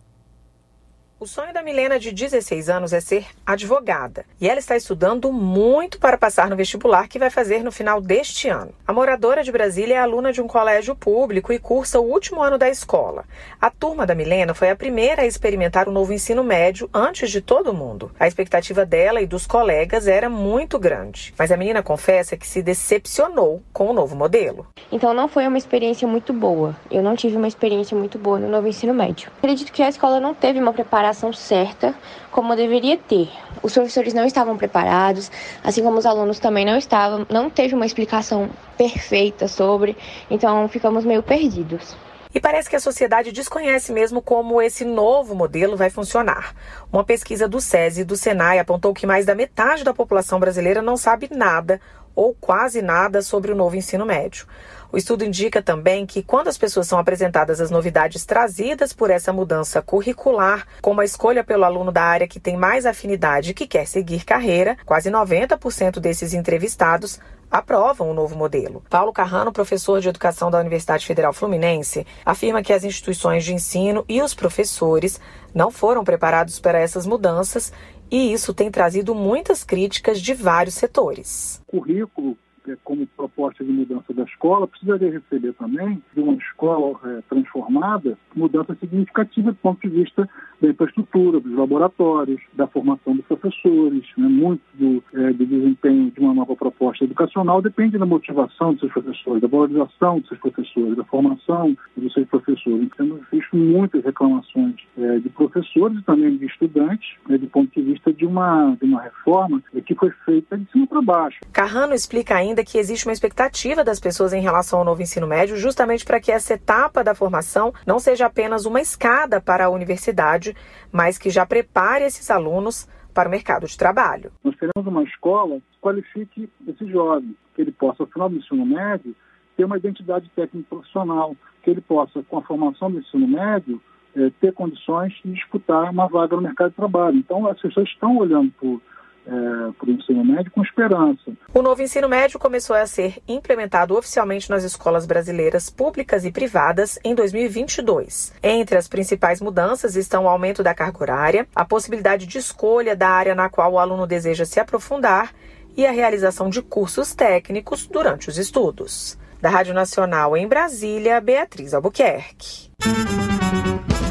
O 1.24 1.26
sonho 1.26 1.54
da 1.54 1.62
Milena, 1.62 1.98
de 1.98 2.12
16 2.12 2.68
anos, 2.68 2.92
é 2.92 3.00
ser 3.00 3.24
advogada. 3.46 4.26
E 4.38 4.46
ela 4.46 4.58
está 4.58 4.76
estudando 4.76 5.32
muito 5.32 5.98
para 5.98 6.18
passar 6.18 6.50
no 6.50 6.54
vestibular 6.54 7.08
que 7.08 7.18
vai 7.18 7.30
fazer 7.30 7.64
no 7.64 7.72
final 7.72 7.98
deste 7.98 8.46
ano. 8.50 8.74
A 8.86 8.92
moradora 8.92 9.42
de 9.42 9.50
Brasília 9.50 9.94
é 9.94 9.98
aluna 9.98 10.34
de 10.34 10.42
um 10.42 10.46
colégio 10.46 10.94
público 10.94 11.50
e 11.50 11.58
cursa 11.58 11.98
o 11.98 12.04
último 12.04 12.42
ano 12.42 12.58
da 12.58 12.68
escola. 12.68 13.24
A 13.58 13.70
turma 13.70 14.04
da 14.04 14.14
Milena 14.14 14.52
foi 14.52 14.68
a 14.68 14.76
primeira 14.76 15.22
a 15.22 15.26
experimentar 15.26 15.88
o 15.88 15.92
novo 15.92 16.12
ensino 16.12 16.44
médio 16.44 16.90
antes 16.92 17.30
de 17.30 17.40
todo 17.40 17.72
mundo. 17.72 18.10
A 18.20 18.28
expectativa 18.28 18.84
dela 18.84 19.22
e 19.22 19.26
dos 19.26 19.46
colegas 19.46 20.06
era 20.06 20.28
muito 20.28 20.78
grande. 20.78 21.32
Mas 21.38 21.50
a 21.50 21.56
menina 21.56 21.82
confessa 21.82 22.36
que 22.36 22.46
se 22.46 22.60
decepcionou 22.62 23.62
com 23.72 23.88
o 23.88 23.94
novo 23.94 24.14
modelo. 24.14 24.66
Então 24.92 25.14
não 25.14 25.26
foi 25.26 25.46
uma 25.46 25.56
experiência 25.56 26.06
muito 26.06 26.34
boa. 26.34 26.76
Eu 26.90 27.02
não 27.02 27.16
tive 27.16 27.38
uma 27.38 27.48
experiência 27.48 27.96
muito 27.96 28.18
boa 28.18 28.38
no 28.38 28.50
novo 28.50 28.68
ensino 28.68 28.92
médio. 28.92 29.30
Acredito 29.38 29.72
que 29.72 29.82
a 29.82 29.88
escola 29.88 30.20
não 30.20 30.34
teve 30.34 30.60
uma 30.60 30.74
preparação 30.74 31.13
certa 31.33 31.94
como 32.30 32.56
deveria 32.56 32.97
ter. 32.97 33.30
Os 33.62 33.73
professores 33.73 34.12
não 34.12 34.26
estavam 34.26 34.56
preparados, 34.56 35.30
assim 35.62 35.83
como 35.83 35.99
os 35.99 36.06
alunos 36.06 36.38
também 36.38 36.64
não 36.64 36.76
estavam, 36.76 37.26
não 37.30 37.49
teve 37.49 37.75
uma 37.75 37.87
explicação 37.87 38.50
perfeita 38.76 39.49
sobre, 39.49 39.97
então 40.30 40.68
ficamos 40.68 41.04
meio 41.04 41.23
perdidos. 41.23 41.97
E 42.35 42.40
parece 42.40 42.68
que 42.68 42.75
a 42.75 42.80
sociedade 42.80 43.30
desconhece 43.30 43.92
mesmo 43.92 44.21
como 44.21 44.61
esse 44.61 44.85
novo 44.85 45.37
modelo 45.37 45.76
vai 45.76 45.88
funcionar. 45.88 46.52
Uma 46.92 47.04
pesquisa 47.04 47.47
do 47.47 47.61
SESI 47.61 48.00
e 48.00 48.04
do 48.04 48.16
Senai 48.16 48.59
apontou 48.59 48.92
que 48.92 49.06
mais 49.06 49.25
da 49.25 49.37
metade 49.37 49.85
da 49.85 49.94
população 49.94 50.40
brasileira 50.40 50.83
não 50.83 50.97
sabe 50.97 51.28
nada 51.30 51.80
ou 52.12 52.35
quase 52.35 52.83
nada 52.83 53.23
sobre 53.23 53.52
o 53.52 53.54
novo 53.54 53.76
ensino 53.76 54.04
médio. 54.04 54.47
O 54.94 54.96
estudo 54.96 55.24
indica 55.24 55.60
também 55.60 56.06
que, 56.06 56.22
quando 56.22 56.46
as 56.46 56.56
pessoas 56.56 56.86
são 56.86 57.00
apresentadas 57.00 57.60
as 57.60 57.68
novidades 57.68 58.24
trazidas 58.24 58.92
por 58.92 59.10
essa 59.10 59.32
mudança 59.32 59.82
curricular, 59.82 60.68
como 60.80 61.00
a 61.00 61.04
escolha 61.04 61.42
pelo 61.42 61.64
aluno 61.64 61.90
da 61.90 62.04
área 62.04 62.28
que 62.28 62.38
tem 62.38 62.56
mais 62.56 62.86
afinidade 62.86 63.50
e 63.50 63.54
que 63.54 63.66
quer 63.66 63.88
seguir 63.88 64.24
carreira, 64.24 64.76
quase 64.86 65.10
90% 65.10 65.98
desses 65.98 66.32
entrevistados 66.32 67.18
aprovam 67.50 68.08
o 68.08 68.14
novo 68.14 68.36
modelo. 68.36 68.84
Paulo 68.88 69.12
Carrano, 69.12 69.52
professor 69.52 70.00
de 70.00 70.08
educação 70.08 70.48
da 70.48 70.60
Universidade 70.60 71.04
Federal 71.04 71.32
Fluminense, 71.32 72.06
afirma 72.24 72.62
que 72.62 72.72
as 72.72 72.84
instituições 72.84 73.42
de 73.42 73.52
ensino 73.52 74.04
e 74.08 74.22
os 74.22 74.32
professores 74.32 75.20
não 75.52 75.72
foram 75.72 76.04
preparados 76.04 76.60
para 76.60 76.78
essas 76.78 77.04
mudanças 77.04 77.72
e 78.08 78.32
isso 78.32 78.54
tem 78.54 78.70
trazido 78.70 79.12
muitas 79.12 79.64
críticas 79.64 80.20
de 80.20 80.34
vários 80.34 80.76
setores. 80.76 81.60
Currículo 81.66 82.36
como 82.83 83.06
proposta 83.06 83.64
de 83.64 83.71
mudança 83.71 84.12
da 84.12 84.25
escola, 84.25 84.66
precisaria 84.66 85.11
receber 85.11 85.52
também, 85.54 86.02
de 86.14 86.21
uma 86.21 86.35
escola 86.35 86.99
é, 87.04 87.23
transformada, 87.28 88.18
mudança 88.35 88.75
significativa 88.80 89.52
do 89.52 89.59
ponto 89.59 89.80
de 89.80 89.94
vista 89.94 90.28
da 90.61 90.68
infraestrutura, 90.68 91.40
dos 91.40 91.54
laboratórios, 91.56 92.40
da 92.54 92.66
formação 92.66 93.16
dos 93.16 93.25
professores. 93.26 94.04
Né? 94.16 94.28
Muito 94.28 94.62
do, 94.75 95.02
é, 95.14 95.33
do 95.33 95.47
desempenho 95.47 96.11
de 96.11 96.21
uma 96.21 96.35
nova 96.35 96.56
proposta 96.56 97.04
educacional 97.04 97.61
depende 97.61 97.99
da 97.99 98.06
motivação 98.06 98.73
dos 98.73 98.80
seus 98.80 98.92
professores, 98.92 99.42
da 99.42 99.49
valorização 99.49 100.21
dos 100.21 100.28
seus 100.28 100.40
professores, 100.40 100.97
da 100.97 101.04
formação 101.04 101.76
dos 101.97 102.12
seus 102.12 102.28
professores. 102.28 102.88
Temos 102.97 103.21
visto 103.30 103.56
muitas 103.56 104.04
reclamações 104.04 104.76
é, 104.99 105.18
de 105.18 105.28
professores 105.30 105.99
e 105.99 106.02
também 106.02 106.37
de 106.37 106.47
estudantes, 106.47 107.09
né, 107.28 107.38
do 107.38 107.47
ponto 107.49 107.71
de 107.75 107.83
vista 107.83 108.12
de 108.12 108.25
uma, 108.26 108.76
de 108.80 108.85
uma 108.87 109.02
reforma 109.02 109.62
é, 109.75 109.80
que 109.80 109.94
foi 109.94 110.11
feita 110.25 110.56
de 110.56 110.71
cima 110.71 110.87
para 110.87 111.02
baixo. 111.02 111.40
Carrano 111.52 111.94
explica 111.94 112.37
ainda 112.37 112.53
ainda 112.54 112.64
que 112.64 112.78
existe 112.78 113.06
uma 113.06 113.12
expectativa 113.12 113.82
das 113.82 113.99
pessoas 113.99 114.32
em 114.32 114.40
relação 114.40 114.78
ao 114.78 114.84
novo 114.84 115.02
ensino 115.02 115.26
médio, 115.26 115.56
justamente 115.56 116.04
para 116.04 116.20
que 116.20 116.30
essa 116.30 116.54
etapa 116.54 117.02
da 117.02 117.14
formação 117.14 117.73
não 117.84 117.99
seja 117.99 118.26
apenas 118.26 118.64
uma 118.64 118.80
escada 118.80 119.40
para 119.40 119.66
a 119.66 119.70
universidade, 119.70 120.54
mas 120.92 121.18
que 121.18 121.30
já 121.30 121.44
prepare 121.44 122.04
esses 122.04 122.30
alunos 122.30 122.88
para 123.12 123.28
o 123.28 123.30
mercado 123.30 123.66
de 123.66 123.76
trabalho. 123.76 124.30
Nós 124.44 124.54
queremos 124.54 124.87
uma 124.87 125.02
escola 125.02 125.56
que 125.56 125.78
qualifique 125.80 126.49
esse 126.66 126.87
jovem, 126.87 127.37
que 127.54 127.62
ele 127.62 127.73
possa, 127.73 128.04
ao 128.04 128.06
final 128.06 128.28
do 128.28 128.37
ensino 128.37 128.64
médio, 128.64 129.14
ter 129.56 129.64
uma 129.64 129.76
identidade 129.76 130.30
técnica 130.34 130.68
profissional, 130.68 131.37
que 131.62 131.70
ele 131.70 131.80
possa, 131.80 132.23
com 132.23 132.38
a 132.38 132.42
formação 132.42 132.90
do 132.90 132.99
ensino 132.99 133.26
médio, 133.26 133.80
eh, 134.16 134.30
ter 134.40 134.52
condições 134.52 135.12
de 135.25 135.32
disputar 135.32 135.90
uma 135.90 136.08
vaga 136.08 136.37
no 136.37 136.42
mercado 136.42 136.70
de 136.70 136.76
trabalho. 136.76 137.16
Então, 137.16 137.46
as 137.49 137.61
pessoas 137.61 137.88
estão 137.88 138.16
olhando 138.16 138.52
por 138.61 138.80
é, 139.26 139.30
para 139.78 139.88
o 139.88 139.90
ensino 139.90 140.24
médio 140.24 140.50
com 140.52 140.62
esperança. 140.62 141.32
O 141.52 141.62
novo 141.62 141.82
ensino 141.82 142.08
médio 142.08 142.38
começou 142.38 142.76
a 142.76 142.86
ser 142.86 143.22
implementado 143.26 143.96
oficialmente 143.96 144.50
nas 144.50 144.64
escolas 144.64 145.06
brasileiras 145.06 145.70
públicas 145.70 146.24
e 146.24 146.30
privadas 146.30 146.98
em 147.02 147.14
2022. 147.14 148.34
Entre 148.42 148.76
as 148.76 148.88
principais 148.88 149.40
mudanças 149.40 149.96
estão 149.96 150.24
o 150.24 150.28
aumento 150.28 150.62
da 150.62 150.74
carga 150.74 151.00
horária, 151.00 151.48
a 151.54 151.64
possibilidade 151.64 152.26
de 152.26 152.38
escolha 152.38 152.94
da 152.94 153.08
área 153.08 153.34
na 153.34 153.48
qual 153.48 153.72
o 153.72 153.78
aluno 153.78 154.06
deseja 154.06 154.44
se 154.44 154.60
aprofundar 154.60 155.32
e 155.76 155.86
a 155.86 155.90
realização 155.90 156.48
de 156.48 156.62
cursos 156.62 157.14
técnicos 157.14 157.86
durante 157.86 158.28
os 158.28 158.38
estudos. 158.38 159.18
Da 159.40 159.50
Rádio 159.50 159.74
Nacional 159.74 160.36
em 160.36 160.46
Brasília, 160.46 161.20
Beatriz 161.20 161.74
Albuquerque. 161.74 162.70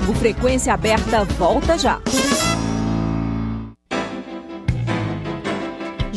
O 0.08 0.14
Frequência 0.14 0.74
Aberta 0.74 1.24
volta 1.24 1.78
já. 1.78 2.02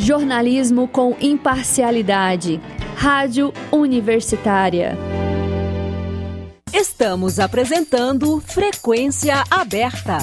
Jornalismo 0.06 0.86
com 0.86 1.16
imparcialidade. 1.20 2.60
Rádio 2.94 3.52
Universitária. 3.72 4.96
Estamos 6.72 7.40
apresentando 7.40 8.40
Frequência 8.40 9.42
Aberta. 9.50 10.18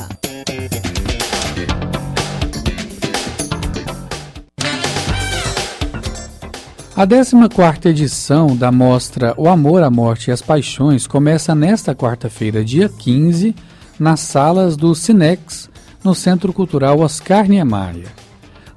A 6.95 7.05
14ª 7.05 7.87
edição 7.87 8.55
da 8.55 8.71
mostra 8.71 9.33
O 9.35 9.49
Amor, 9.49 9.83
a 9.83 9.89
Morte 9.89 10.29
e 10.29 10.31
as 10.31 10.41
Paixões 10.41 11.05
começa 11.05 11.53
nesta 11.53 11.93
quarta-feira, 11.93 12.63
dia 12.63 12.87
15, 12.87 13.53
nas 13.99 14.21
salas 14.21 14.77
do 14.77 14.95
Cinex, 14.95 15.69
no 16.01 16.15
Centro 16.15 16.53
Cultural 16.53 17.01
Oscar 17.01 17.49
Niemeyer. 17.49 18.22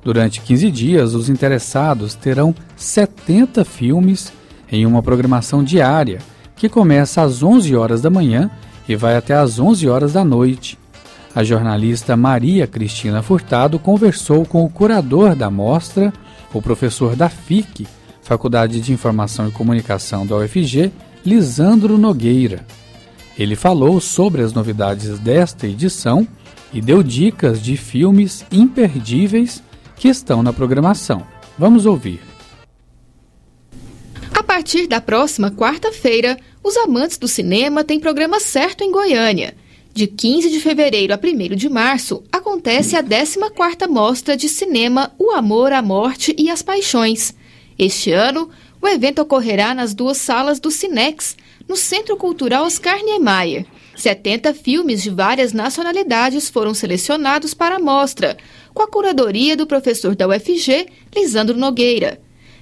Durante 0.06 0.40
15 0.40 0.70
dias, 0.70 1.14
os 1.16 1.28
interessados 1.28 2.14
terão 2.14 2.54
70 2.76 3.64
filmes 3.64 4.32
em 4.70 4.86
uma 4.86 5.02
programação 5.02 5.64
diária, 5.64 6.20
que 6.54 6.68
começa 6.68 7.22
às 7.22 7.42
11 7.42 7.75
horas 7.75 8.02
da 8.02 8.08
manhã 8.08 8.48
e 8.88 8.94
vai 8.94 9.16
até 9.16 9.34
às 9.34 9.58
11 9.58 9.88
horas 9.88 10.12
da 10.12 10.25
noite. 10.25 10.78
A 11.34 11.42
jornalista 11.42 12.16
Maria 12.16 12.68
Cristina 12.68 13.20
Furtado 13.20 13.80
conversou 13.80 14.46
com 14.46 14.64
o 14.64 14.70
curador 14.70 15.34
da 15.34 15.50
mostra, 15.50 16.12
o 16.54 16.62
professor 16.62 17.16
da 17.16 17.28
FIC, 17.28 17.84
Faculdade 18.22 18.80
de 18.80 18.92
Informação 18.92 19.48
e 19.48 19.50
Comunicação 19.50 20.25
da 20.25 20.36
UFG, 20.36 20.92
Lisandro 21.25 21.98
Nogueira. 21.98 22.64
Ele 23.36 23.56
falou 23.56 24.00
sobre 24.00 24.42
as 24.42 24.52
novidades 24.52 25.18
desta 25.18 25.66
edição 25.66 26.25
e 26.72 26.80
deu 26.80 27.02
dicas 27.02 27.60
de 27.60 27.76
filmes 27.76 28.46
imperdíveis 28.52 29.65
que 29.96 30.08
estão 30.08 30.42
na 30.42 30.52
programação. 30.52 31.26
Vamos 31.58 31.86
ouvir. 31.86 32.20
A 34.34 34.42
partir 34.42 34.86
da 34.86 35.00
próxima 35.00 35.50
quarta-feira, 35.50 36.38
Os 36.66 36.76
amantes 36.76 37.16
do 37.16 37.28
cinema 37.28 37.84
têm 37.84 38.00
programa 38.00 38.40
certo 38.40 38.82
em 38.82 38.90
Goiânia. 38.90 39.54
De 39.94 40.08
15 40.08 40.50
de 40.50 40.58
fevereiro 40.58 41.14
a 41.14 41.16
1 41.16 41.54
de 41.54 41.68
março, 41.68 42.24
acontece 42.32 42.96
a 42.96 43.04
14ª 43.04 43.86
Mostra 43.88 44.36
de 44.36 44.48
Cinema 44.48 45.12
O 45.16 45.30
Amor, 45.30 45.72
a 45.72 45.80
Morte 45.80 46.34
e 46.36 46.50
as 46.50 46.62
Paixões. 46.62 47.32
Este 47.78 48.10
ano, 48.10 48.50
o 48.82 48.88
evento 48.88 49.22
ocorrerá 49.22 49.74
nas 49.74 49.94
duas 49.94 50.16
salas 50.16 50.58
do 50.58 50.72
Cinex, 50.72 51.36
no 51.68 51.76
Centro 51.76 52.16
Cultural 52.16 52.64
Oscar 52.64 53.00
Niemeyer. 53.04 53.64
70 53.96 54.52
filmes 54.54 55.02
de 55.02 55.10
várias 55.10 55.52
nacionalidades 55.52 56.48
foram 56.50 56.74
selecionados 56.74 57.54
para 57.54 57.76
a 57.76 57.80
mostra, 57.80 58.36
com 58.74 58.82
a 58.82 58.88
curadoria 58.88 59.56
do 59.56 59.66
professor 59.66 60.14
da 60.14 60.28
UFG, 60.28 60.86
Lisandro 61.14 61.56
Nogueira. 61.56 62.20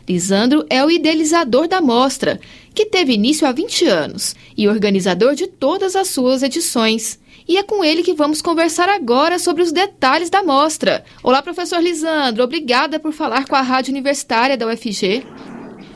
Lisandro 0.08 0.64
é 0.70 0.84
o 0.84 0.90
idealizador 0.90 1.66
da 1.66 1.80
mostra, 1.80 2.38
que 2.74 2.86
teve 2.86 3.14
início 3.14 3.46
há 3.46 3.52
20 3.52 3.86
anos, 3.86 4.36
e 4.56 4.68
organizador 4.68 5.34
de 5.34 5.46
todas 5.46 5.96
as 5.96 6.08
suas 6.08 6.42
edições. 6.42 7.18
E 7.48 7.56
é 7.56 7.62
com 7.62 7.84
ele 7.84 8.02
que 8.02 8.14
vamos 8.14 8.40
conversar 8.40 8.88
agora 8.88 9.38
sobre 9.38 9.62
os 9.62 9.72
detalhes 9.72 10.30
da 10.30 10.42
mostra. 10.42 11.04
Olá, 11.22 11.42
professor 11.42 11.82
Lisandro, 11.82 12.44
obrigada 12.44 13.00
por 13.00 13.12
falar 13.12 13.46
com 13.46 13.56
a 13.56 13.60
Rádio 13.60 13.92
Universitária 13.92 14.56
da 14.56 14.66
UFG. 14.66 15.26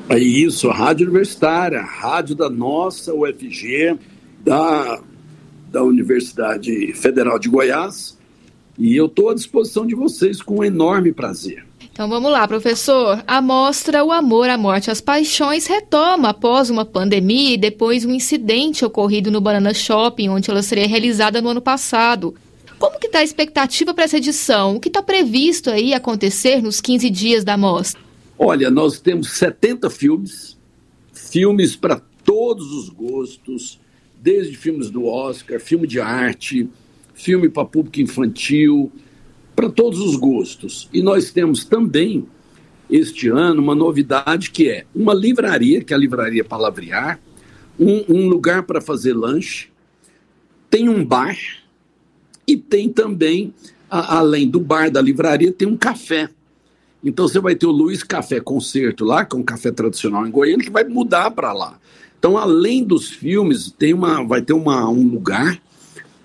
É 0.08 0.18
isso, 0.18 0.70
a 0.70 0.74
Rádio 0.74 1.06
Universitária, 1.06 1.80
a 1.80 1.84
rádio 1.84 2.34
da 2.34 2.48
nossa 2.48 3.12
UFG, 3.14 3.98
da, 4.40 5.00
da 5.70 5.82
Universidade 5.82 6.92
Federal 6.94 7.38
de 7.38 7.48
Goiás. 7.48 8.16
E 8.78 8.96
eu 8.96 9.06
estou 9.06 9.30
à 9.30 9.34
disposição 9.34 9.86
de 9.86 9.94
vocês 9.94 10.40
com 10.40 10.58
um 10.58 10.64
enorme 10.64 11.12
prazer. 11.12 11.66
Então 11.92 12.08
vamos 12.08 12.30
lá, 12.30 12.46
professor. 12.46 13.22
A 13.26 13.42
mostra 13.42 14.04
O 14.04 14.12
Amor, 14.12 14.48
a 14.48 14.56
Morte 14.56 14.88
as 14.88 15.00
Paixões 15.00 15.66
retoma 15.66 16.28
após 16.28 16.70
uma 16.70 16.84
pandemia 16.84 17.54
e 17.54 17.58
depois 17.58 18.04
um 18.04 18.12
incidente 18.12 18.84
ocorrido 18.84 19.32
no 19.32 19.40
Banana 19.40 19.74
Shopping, 19.74 20.28
onde 20.28 20.48
ela 20.48 20.62
seria 20.62 20.86
realizada 20.86 21.42
no 21.42 21.48
ano 21.48 21.60
passado. 21.60 22.36
Como 22.78 23.00
que 23.00 23.08
está 23.08 23.18
a 23.18 23.24
expectativa 23.24 23.92
para 23.92 24.04
essa 24.04 24.18
edição? 24.18 24.76
O 24.76 24.80
que 24.80 24.86
está 24.86 25.02
previsto 25.02 25.70
aí 25.70 25.92
acontecer 25.92 26.62
nos 26.62 26.80
15 26.80 27.10
dias 27.10 27.42
da 27.42 27.56
mostra? 27.56 28.00
Olha, 28.38 28.70
nós 28.70 29.00
temos 29.00 29.30
70 29.30 29.90
filmes, 29.90 30.56
filmes 31.12 31.74
para 31.74 32.00
todos 32.24 32.72
os 32.72 32.88
gostos, 32.88 33.80
desde 34.20 34.56
filmes 34.56 34.90
do 34.90 35.06
Oscar, 35.06 35.60
filme 35.60 35.86
de 35.86 36.00
arte, 36.00 36.68
filme 37.14 37.48
para 37.48 37.64
público 37.64 38.00
infantil, 38.00 38.90
para 39.54 39.68
todos 39.68 40.00
os 40.00 40.16
gostos. 40.16 40.88
E 40.92 41.02
nós 41.02 41.30
temos 41.30 41.64
também, 41.64 42.26
este 42.90 43.28
ano, 43.28 43.62
uma 43.62 43.74
novidade 43.74 44.50
que 44.50 44.68
é 44.68 44.84
uma 44.94 45.14
livraria, 45.14 45.82
que 45.82 45.92
é 45.92 45.96
a 45.96 46.00
Livraria 46.00 46.44
Palavrear, 46.44 47.20
um, 47.78 48.04
um 48.08 48.28
lugar 48.28 48.64
para 48.64 48.80
fazer 48.80 49.14
lanche, 49.14 49.68
tem 50.70 50.88
um 50.88 51.04
bar 51.04 51.36
e 52.46 52.56
tem 52.56 52.88
também, 52.88 53.54
a, 53.90 54.18
além 54.18 54.48
do 54.48 54.60
bar 54.60 54.90
da 54.90 55.00
livraria, 55.00 55.52
tem 55.52 55.66
um 55.66 55.76
café 55.76 56.30
então 57.02 57.28
você 57.28 57.40
vai 57.40 57.54
ter 57.54 57.66
o 57.66 57.70
Luiz 57.70 58.02
Café 58.02 58.40
Concerto 58.40 59.04
lá, 59.04 59.24
que 59.24 59.36
é 59.36 59.38
um 59.38 59.42
café 59.42 59.70
tradicional 59.70 60.26
em 60.26 60.30
Goiânia, 60.30 60.64
que 60.64 60.70
vai 60.70 60.84
mudar 60.84 61.30
para 61.30 61.52
lá. 61.52 61.78
Então, 62.18 62.36
além 62.36 62.84
dos 62.84 63.08
filmes, 63.08 63.70
tem 63.70 63.94
uma, 63.94 64.24
vai 64.24 64.42
ter 64.42 64.52
uma, 64.52 64.88
um 64.88 65.06
lugar 65.06 65.60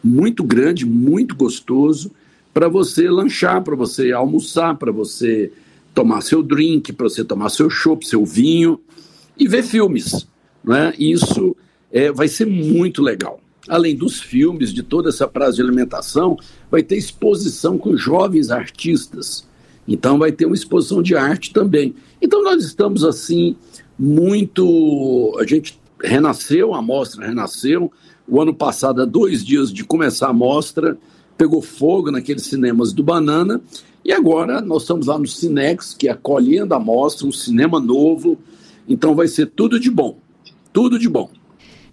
muito 0.03 0.43
grande, 0.43 0.85
muito 0.85 1.35
gostoso, 1.35 2.11
para 2.53 2.67
você 2.67 3.09
lanchar, 3.09 3.63
para 3.63 3.75
você 3.75 4.11
almoçar, 4.11 4.75
para 4.77 4.91
você 4.91 5.51
tomar 5.93 6.21
seu 6.21 6.41
drink, 6.41 6.91
para 6.93 7.09
você 7.09 7.23
tomar 7.23 7.49
seu 7.49 7.69
chopp, 7.69 8.07
seu 8.07 8.25
vinho 8.25 8.79
e 9.37 9.47
ver 9.47 9.63
filmes. 9.63 10.27
Né? 10.63 10.93
Isso 10.97 11.55
é, 11.91 12.11
vai 12.11 12.27
ser 12.27 12.45
muito 12.45 13.01
legal. 13.01 13.39
Além 13.67 13.95
dos 13.95 14.19
filmes, 14.19 14.73
de 14.73 14.83
toda 14.83 15.09
essa 15.09 15.27
praça 15.27 15.53
de 15.53 15.61
alimentação, 15.61 16.37
vai 16.69 16.83
ter 16.83 16.97
exposição 16.97 17.77
com 17.77 17.95
jovens 17.95 18.49
artistas 18.51 19.47
então 19.87 20.17
vai 20.17 20.31
ter 20.31 20.45
uma 20.45 20.55
exposição 20.55 21.01
de 21.01 21.15
arte 21.15 21.51
também. 21.51 21.93
Então 22.21 22.43
nós 22.43 22.63
estamos 22.63 23.03
assim 23.03 23.55
muito, 23.97 25.37
a 25.39 25.45
gente 25.45 25.79
renasceu, 26.03 26.73
a 26.73 26.81
mostra 26.81 27.27
renasceu. 27.27 27.91
O 28.27 28.41
ano 28.41 28.53
passado, 28.53 29.01
há 29.01 29.05
dois 29.05 29.43
dias 29.43 29.71
de 29.71 29.83
começar 29.83 30.29
a 30.29 30.33
mostra, 30.33 30.97
pegou 31.37 31.61
fogo 31.61 32.11
naqueles 32.11 32.43
cinemas 32.43 32.93
do 32.93 33.03
Banana. 33.03 33.61
E 34.05 34.11
agora 34.11 34.61
nós 34.61 34.83
estamos 34.83 35.07
lá 35.07 35.17
no 35.17 35.27
Cinex, 35.27 35.93
que 35.93 36.07
é 36.07 36.11
acolhendo 36.11 36.73
a 36.73 36.79
mostra, 36.79 37.25
um 37.25 37.31
cinema 37.31 37.79
novo. 37.79 38.37
Então 38.87 39.15
vai 39.15 39.27
ser 39.27 39.47
tudo 39.47 39.79
de 39.79 39.89
bom, 39.89 40.17
tudo 40.73 40.99
de 40.99 41.07
bom. 41.07 41.29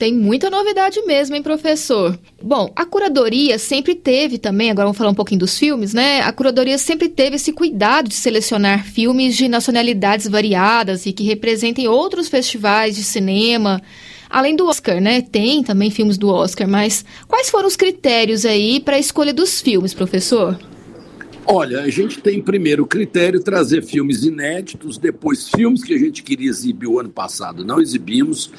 Tem 0.00 0.14
muita 0.14 0.48
novidade 0.48 1.02
mesmo, 1.02 1.36
hein, 1.36 1.42
professor? 1.42 2.18
Bom, 2.42 2.72
a 2.74 2.86
curadoria 2.86 3.58
sempre 3.58 3.94
teve 3.94 4.38
também, 4.38 4.70
agora 4.70 4.86
vamos 4.86 4.96
falar 4.96 5.10
um 5.10 5.14
pouquinho 5.14 5.40
dos 5.40 5.58
filmes, 5.58 5.92
né? 5.92 6.22
A 6.22 6.32
curadoria 6.32 6.78
sempre 6.78 7.06
teve 7.06 7.36
esse 7.36 7.52
cuidado 7.52 8.08
de 8.08 8.14
selecionar 8.14 8.82
filmes 8.82 9.36
de 9.36 9.46
nacionalidades 9.46 10.26
variadas 10.26 11.04
e 11.04 11.12
que 11.12 11.22
representem 11.22 11.86
outros 11.86 12.30
festivais 12.30 12.96
de 12.96 13.04
cinema. 13.04 13.82
Além 14.30 14.56
do 14.56 14.66
Oscar, 14.68 15.02
né? 15.02 15.20
Tem 15.20 15.62
também 15.62 15.90
filmes 15.90 16.16
do 16.16 16.30
Oscar, 16.30 16.66
mas 16.66 17.04
quais 17.28 17.50
foram 17.50 17.68
os 17.68 17.76
critérios 17.76 18.46
aí 18.46 18.80
para 18.80 18.96
a 18.96 18.98
escolha 18.98 19.34
dos 19.34 19.60
filmes, 19.60 19.92
professor? 19.92 20.58
Olha, 21.44 21.82
a 21.82 21.90
gente 21.90 22.22
tem 22.22 22.40
primeiro 22.40 22.86
critério 22.86 23.38
trazer 23.40 23.82
filmes 23.82 24.24
inéditos, 24.24 24.96
depois 24.96 25.50
filmes 25.50 25.84
que 25.84 25.92
a 25.92 25.98
gente 25.98 26.22
queria 26.22 26.48
exibir 26.48 26.86
o 26.86 26.98
ano 26.98 27.10
passado, 27.10 27.66
não 27.66 27.82
exibimos, 27.82 28.50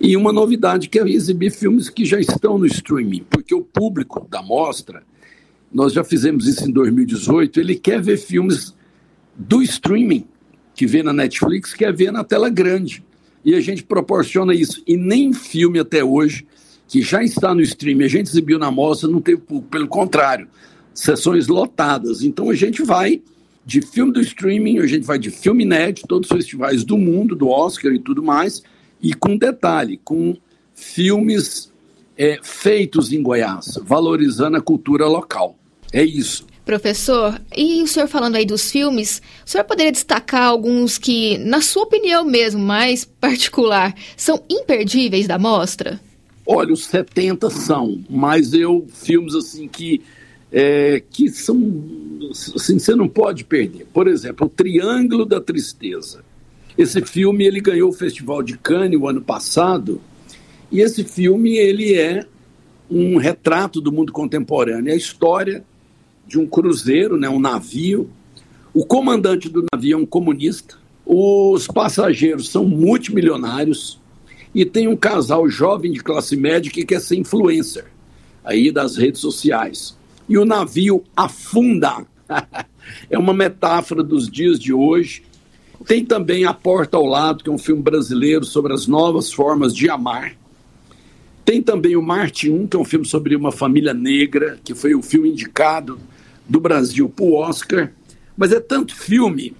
e 0.00 0.16
uma 0.16 0.32
novidade 0.32 0.88
que 0.88 0.98
é 0.98 1.08
exibir 1.08 1.50
filmes 1.50 1.88
que 1.88 2.04
já 2.04 2.20
estão 2.20 2.58
no 2.58 2.66
streaming, 2.66 3.24
porque 3.30 3.54
o 3.54 3.62
público 3.62 4.26
da 4.28 4.42
mostra, 4.42 5.02
nós 5.72 5.92
já 5.92 6.04
fizemos 6.04 6.46
isso 6.46 6.68
em 6.68 6.72
2018, 6.72 7.60
ele 7.60 7.74
quer 7.74 8.00
ver 8.00 8.16
filmes 8.16 8.74
do 9.34 9.62
streaming, 9.62 10.24
que 10.74 10.86
vê 10.86 11.02
na 11.02 11.12
Netflix, 11.12 11.72
quer 11.72 11.92
ver 11.92 12.12
na 12.12 12.22
tela 12.22 12.48
grande. 12.48 13.02
E 13.44 13.54
a 13.54 13.60
gente 13.60 13.82
proporciona 13.82 14.54
isso. 14.54 14.82
E 14.86 14.96
nem 14.96 15.32
filme 15.32 15.78
até 15.78 16.04
hoje, 16.04 16.46
que 16.88 17.00
já 17.00 17.22
está 17.22 17.54
no 17.54 17.60
streaming, 17.62 18.04
a 18.04 18.08
gente 18.08 18.28
exibiu 18.28 18.58
na 18.58 18.70
mostra, 18.70 19.08
não 19.08 19.20
teve 19.20 19.40
público. 19.40 19.68
Pelo 19.70 19.88
contrário, 19.88 20.48
sessões 20.92 21.46
lotadas. 21.46 22.22
Então 22.22 22.50
a 22.50 22.54
gente 22.54 22.82
vai 22.82 23.22
de 23.64 23.80
filme 23.80 24.12
do 24.12 24.20
streaming, 24.20 24.78
a 24.78 24.86
gente 24.86 25.04
vai 25.04 25.18
de 25.18 25.30
filme 25.30 25.64
inédito, 25.64 26.06
todos 26.06 26.30
os 26.30 26.36
festivais 26.36 26.84
do 26.84 26.96
mundo, 26.96 27.34
do 27.34 27.48
Oscar 27.48 27.92
e 27.92 27.98
tudo 27.98 28.22
mais, 28.22 28.62
e 29.06 29.14
com 29.14 29.36
detalhe, 29.36 30.00
com 30.02 30.36
filmes 30.74 31.72
é, 32.18 32.40
feitos 32.42 33.12
em 33.12 33.22
Goiás, 33.22 33.78
valorizando 33.82 34.56
a 34.56 34.60
cultura 34.60 35.06
local. 35.06 35.56
É 35.92 36.02
isso. 36.02 36.44
Professor, 36.64 37.40
e 37.56 37.84
o 37.84 37.86
senhor 37.86 38.08
falando 38.08 38.34
aí 38.34 38.44
dos 38.44 38.68
filmes, 38.68 39.22
o 39.46 39.48
senhor 39.48 39.62
poderia 39.62 39.92
destacar 39.92 40.42
alguns 40.42 40.98
que, 40.98 41.38
na 41.38 41.60
sua 41.60 41.84
opinião 41.84 42.24
mesmo, 42.24 42.60
mais 42.60 43.04
particular, 43.04 43.94
são 44.16 44.42
imperdíveis 44.50 45.28
da 45.28 45.38
mostra? 45.38 46.00
Olha, 46.44 46.72
os 46.72 46.86
70 46.86 47.48
são, 47.50 48.04
mas 48.10 48.52
eu, 48.52 48.88
filmes 48.92 49.36
assim 49.36 49.68
que, 49.68 50.02
é, 50.50 51.00
que 51.08 51.28
são, 51.28 51.56
assim, 52.56 52.80
você 52.80 52.96
não 52.96 53.08
pode 53.08 53.44
perder. 53.44 53.86
Por 53.92 54.08
exemplo, 54.08 54.48
O 54.48 54.50
Triângulo 54.50 55.24
da 55.24 55.40
Tristeza. 55.40 56.24
Esse 56.76 57.00
filme 57.02 57.44
ele 57.44 57.60
ganhou 57.60 57.88
o 57.88 57.92
Festival 57.92 58.42
de 58.42 58.58
Cannes 58.58 59.00
o 59.00 59.08
ano 59.08 59.22
passado 59.22 60.00
e 60.70 60.80
esse 60.80 61.04
filme 61.04 61.56
ele 61.56 61.94
é 61.94 62.26
um 62.90 63.16
retrato 63.16 63.80
do 63.80 63.90
mundo 63.90 64.12
contemporâneo, 64.12 64.90
é 64.90 64.92
a 64.92 64.96
história 64.96 65.64
de 66.26 66.38
um 66.38 66.46
cruzeiro, 66.46 67.16
né, 67.16 67.28
um 67.28 67.40
navio. 67.40 68.10
O 68.74 68.84
comandante 68.84 69.48
do 69.48 69.64
navio 69.72 69.94
é 69.94 69.96
um 69.96 70.06
comunista. 70.06 70.76
Os 71.04 71.66
passageiros 71.66 72.48
são 72.48 72.64
multimilionários 72.64 73.98
e 74.54 74.64
tem 74.64 74.88
um 74.88 74.96
casal 74.96 75.48
jovem 75.48 75.92
de 75.92 76.00
classe 76.00 76.36
média 76.36 76.70
que 76.70 76.84
quer 76.84 77.00
ser 77.00 77.16
influencer 77.16 77.86
aí 78.44 78.70
das 78.70 78.96
redes 78.96 79.20
sociais. 79.20 79.96
E 80.28 80.36
o 80.36 80.44
navio 80.44 81.04
afunda. 81.16 82.04
é 83.08 83.16
uma 83.16 83.32
metáfora 83.32 84.02
dos 84.02 84.28
dias 84.28 84.58
de 84.58 84.72
hoje 84.72 85.22
tem 85.84 86.04
também 86.04 86.44
A 86.44 86.54
Porta 86.54 86.96
ao 86.96 87.04
Lado, 87.04 87.42
que 87.42 87.50
é 87.50 87.52
um 87.52 87.58
filme 87.58 87.82
brasileiro 87.82 88.44
sobre 88.44 88.72
as 88.72 88.86
novas 88.86 89.32
formas 89.32 89.74
de 89.74 89.90
amar. 89.90 90.36
Tem 91.44 91.62
também 91.62 91.96
o 91.96 92.02
Marte 92.02 92.50
1, 92.50 92.66
que 92.66 92.76
é 92.76 92.80
um 92.80 92.84
filme 92.84 93.06
sobre 93.06 93.36
uma 93.36 93.52
família 93.52 93.94
negra, 93.94 94.58
que 94.64 94.74
foi 94.74 94.94
o 94.94 95.02
filme 95.02 95.30
indicado 95.30 95.98
do 96.48 96.58
Brasil 96.58 97.08
para 97.08 97.24
o 97.24 97.34
Oscar. 97.34 97.92
Mas 98.36 98.52
é 98.52 98.60
tanto 98.60 98.94
filme 98.94 99.54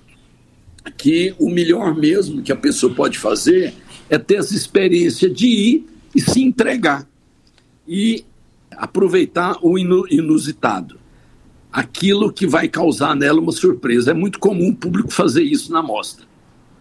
que 0.97 1.35
o 1.39 1.51
melhor 1.51 1.95
mesmo 1.95 2.43
que 2.43 2.53
a 2.53 2.57
pessoa 2.57 2.95
pode 2.95 3.19
fazer 3.19 3.75
é 4.09 4.19
ter 4.19 4.37
essa 4.37 4.55
experiência 4.55 5.29
de 5.29 5.47
ir 5.47 5.87
e 6.15 6.21
se 6.21 6.43
entregar 6.43 7.07
e 7.87 8.25
aproveitar 8.71 9.59
o 9.63 9.79
inusitado 9.79 10.99
aquilo 11.77 12.33
que 12.33 12.47
vai 12.47 12.69
causar 12.69 13.15
nela 13.15 13.39
uma 13.39 13.53
surpresa. 13.53 14.13
É 14.13 14.15
muito 14.15 14.39
comum 14.39 14.71
o 14.71 14.75
público 14.75 15.13
fazer 15.13 15.43
isso 15.43 15.71
na 15.71 15.83
mostra. 15.83 16.25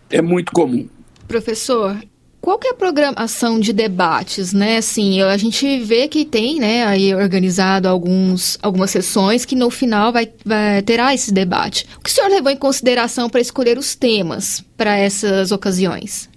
É 0.09 0.21
muito 0.21 0.53
comum. 0.53 0.87
Professor, 1.27 1.97
qual 2.39 2.57
que 2.57 2.67
é 2.67 2.71
a 2.71 2.75
programação 2.75 3.59
de 3.59 3.73
debates, 3.73 4.53
né? 4.53 4.77
Assim, 4.77 5.21
a 5.21 5.35
gente 5.35 5.79
vê 5.79 6.07
que 6.07 6.23
tem, 6.23 6.61
né, 6.61 6.85
aí 6.85 7.13
organizado 7.13 7.89
alguns, 7.89 8.57
algumas 8.61 8.89
sessões 8.89 9.43
que 9.43 9.53
no 9.53 9.69
final 9.69 10.13
vai, 10.13 10.31
vai 10.45 10.81
terá 10.81 11.13
esse 11.13 11.33
debate. 11.33 11.85
O 11.97 12.01
que 12.01 12.09
o 12.09 12.13
senhor 12.13 12.29
levou 12.29 12.49
em 12.49 12.57
consideração 12.57 13.29
para 13.29 13.41
escolher 13.41 13.77
os 13.77 13.95
temas 13.95 14.63
para 14.77 14.95
essas 14.95 15.51
ocasiões? 15.51 16.29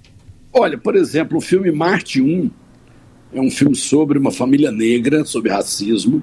Olha, 0.53 0.77
por 0.77 0.97
exemplo, 0.97 1.39
o 1.39 1.41
filme 1.41 1.71
Marte 1.71 2.21
1 2.21 2.51
é 3.35 3.41
um 3.41 3.51
filme 3.53 3.77
sobre 3.77 4.19
uma 4.19 4.33
família 4.33 4.73
negra, 4.73 5.25
sobre 5.25 5.53
racismo. 5.53 6.21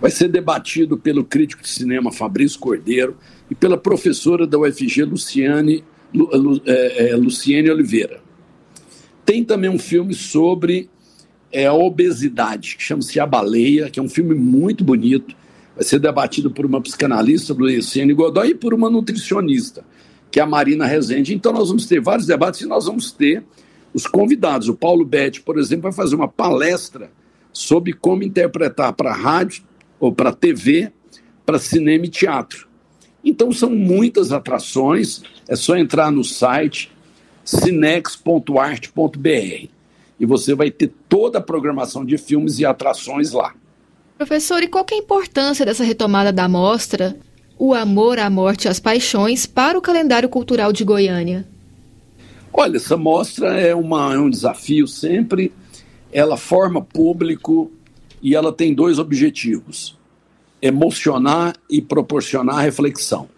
Vai 0.00 0.10
ser 0.10 0.28
debatido 0.28 0.98
pelo 0.98 1.24
crítico 1.24 1.62
de 1.62 1.68
cinema 1.68 2.12
Fabrício 2.12 2.58
Cordeiro 2.58 3.16
e 3.50 3.54
pela 3.54 3.76
professora 3.76 4.46
da 4.46 4.58
UFG, 4.58 5.04
Luciane, 5.04 5.84
Lu, 6.12 6.28
Lu, 6.36 6.62
é, 6.66 7.10
é, 7.10 7.16
Luciene 7.16 7.70
Oliveira. 7.70 8.20
Tem 9.24 9.42
também 9.42 9.70
um 9.70 9.78
filme 9.78 10.14
sobre 10.14 10.90
é, 11.50 11.66
a 11.66 11.72
obesidade, 11.72 12.76
que 12.76 12.82
chama-se 12.82 13.18
A 13.18 13.26
Baleia, 13.26 13.88
que 13.88 13.98
é 13.98 14.02
um 14.02 14.08
filme 14.08 14.34
muito 14.34 14.84
bonito. 14.84 15.34
Vai 15.74 15.84
ser 15.84 15.98
debatido 15.98 16.50
por 16.50 16.66
uma 16.66 16.80
psicanalista, 16.80 17.54
Luciene 17.54 18.12
Godoy, 18.12 18.50
e 18.50 18.54
por 18.54 18.74
uma 18.74 18.90
nutricionista, 18.90 19.84
que 20.30 20.38
é 20.38 20.42
a 20.42 20.46
Marina 20.46 20.86
Rezende. 20.86 21.34
Então, 21.34 21.52
nós 21.52 21.68
vamos 21.68 21.86
ter 21.86 22.00
vários 22.00 22.26
debates 22.26 22.60
e 22.60 22.66
nós 22.66 22.86
vamos 22.86 23.10
ter 23.10 23.42
os 23.92 24.06
convidados. 24.06 24.68
O 24.68 24.74
Paulo 24.74 25.04
Betti, 25.04 25.40
por 25.40 25.58
exemplo, 25.58 25.84
vai 25.84 25.92
fazer 25.92 26.16
uma 26.16 26.28
palestra 26.28 27.10
sobre 27.52 27.92
como 27.92 28.22
interpretar 28.22 28.92
para 28.92 29.12
rádio 29.12 29.62
ou 30.04 30.12
para 30.12 30.34
TV, 30.34 30.92
para 31.46 31.58
cinema 31.58 32.04
e 32.04 32.08
teatro. 32.08 32.68
Então, 33.24 33.50
são 33.50 33.70
muitas 33.70 34.32
atrações. 34.32 35.22
É 35.48 35.56
só 35.56 35.78
entrar 35.78 36.12
no 36.12 36.22
site 36.22 36.92
cinex.art.br 37.42 38.88
e 40.20 40.26
você 40.26 40.54
vai 40.54 40.70
ter 40.70 40.92
toda 41.08 41.38
a 41.38 41.40
programação 41.40 42.04
de 42.04 42.18
filmes 42.18 42.58
e 42.58 42.66
atrações 42.66 43.32
lá. 43.32 43.54
Professor, 44.18 44.62
e 44.62 44.68
qual 44.68 44.84
é 44.90 44.94
a 44.94 44.98
importância 44.98 45.64
dessa 45.64 45.82
retomada 45.82 46.30
da 46.30 46.46
mostra 46.46 47.16
O 47.58 47.72
Amor, 47.72 48.18
a 48.18 48.28
Morte 48.28 48.66
e 48.66 48.68
as 48.68 48.78
Paixões 48.78 49.46
para 49.46 49.78
o 49.78 49.82
calendário 49.82 50.28
cultural 50.28 50.70
de 50.70 50.84
Goiânia? 50.84 51.48
Olha, 52.52 52.76
essa 52.76 52.98
mostra 52.98 53.58
é, 53.58 53.74
uma, 53.74 54.12
é 54.12 54.18
um 54.18 54.28
desafio 54.28 54.86
sempre. 54.86 55.50
Ela 56.12 56.36
forma 56.36 56.82
público 56.82 57.72
e 58.24 58.34
ela 58.34 58.50
tem 58.50 58.72
dois 58.72 58.98
objetivos: 58.98 59.96
emocionar 60.60 61.54
e 61.68 61.82
proporcionar 61.82 62.64
reflexão. 62.64 63.28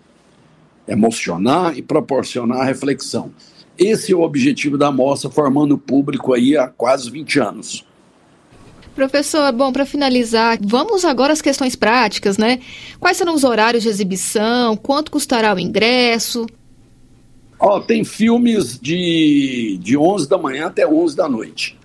Emocionar 0.86 1.76
e 1.76 1.82
proporcionar 1.82 2.64
reflexão. 2.64 3.32
Esse 3.76 4.12
é 4.12 4.16
o 4.16 4.22
objetivo 4.22 4.78
da 4.78 4.92
mostra, 4.92 5.28
formando 5.28 5.76
público 5.76 6.32
aí 6.32 6.56
há 6.56 6.68
quase 6.68 7.10
20 7.10 7.40
anos. 7.40 7.84
Professor, 8.94 9.52
bom, 9.52 9.72
para 9.72 9.84
finalizar, 9.84 10.56
vamos 10.62 11.04
agora 11.04 11.32
às 11.32 11.42
questões 11.42 11.76
práticas, 11.76 12.38
né? 12.38 12.60
Quais 12.98 13.18
serão 13.18 13.34
os 13.34 13.44
horários 13.44 13.82
de 13.82 13.90
exibição? 13.90 14.74
Quanto 14.76 15.10
custará 15.10 15.52
o 15.52 15.58
ingresso? 15.58 16.46
Ó, 17.58 17.76
oh, 17.76 17.80
tem 17.80 18.04
filmes 18.04 18.78
de, 18.78 19.78
de 19.82 19.98
11 19.98 20.28
da 20.28 20.38
manhã 20.38 20.68
até 20.68 20.86
11 20.86 21.16
da 21.16 21.28
noite. 21.28 21.76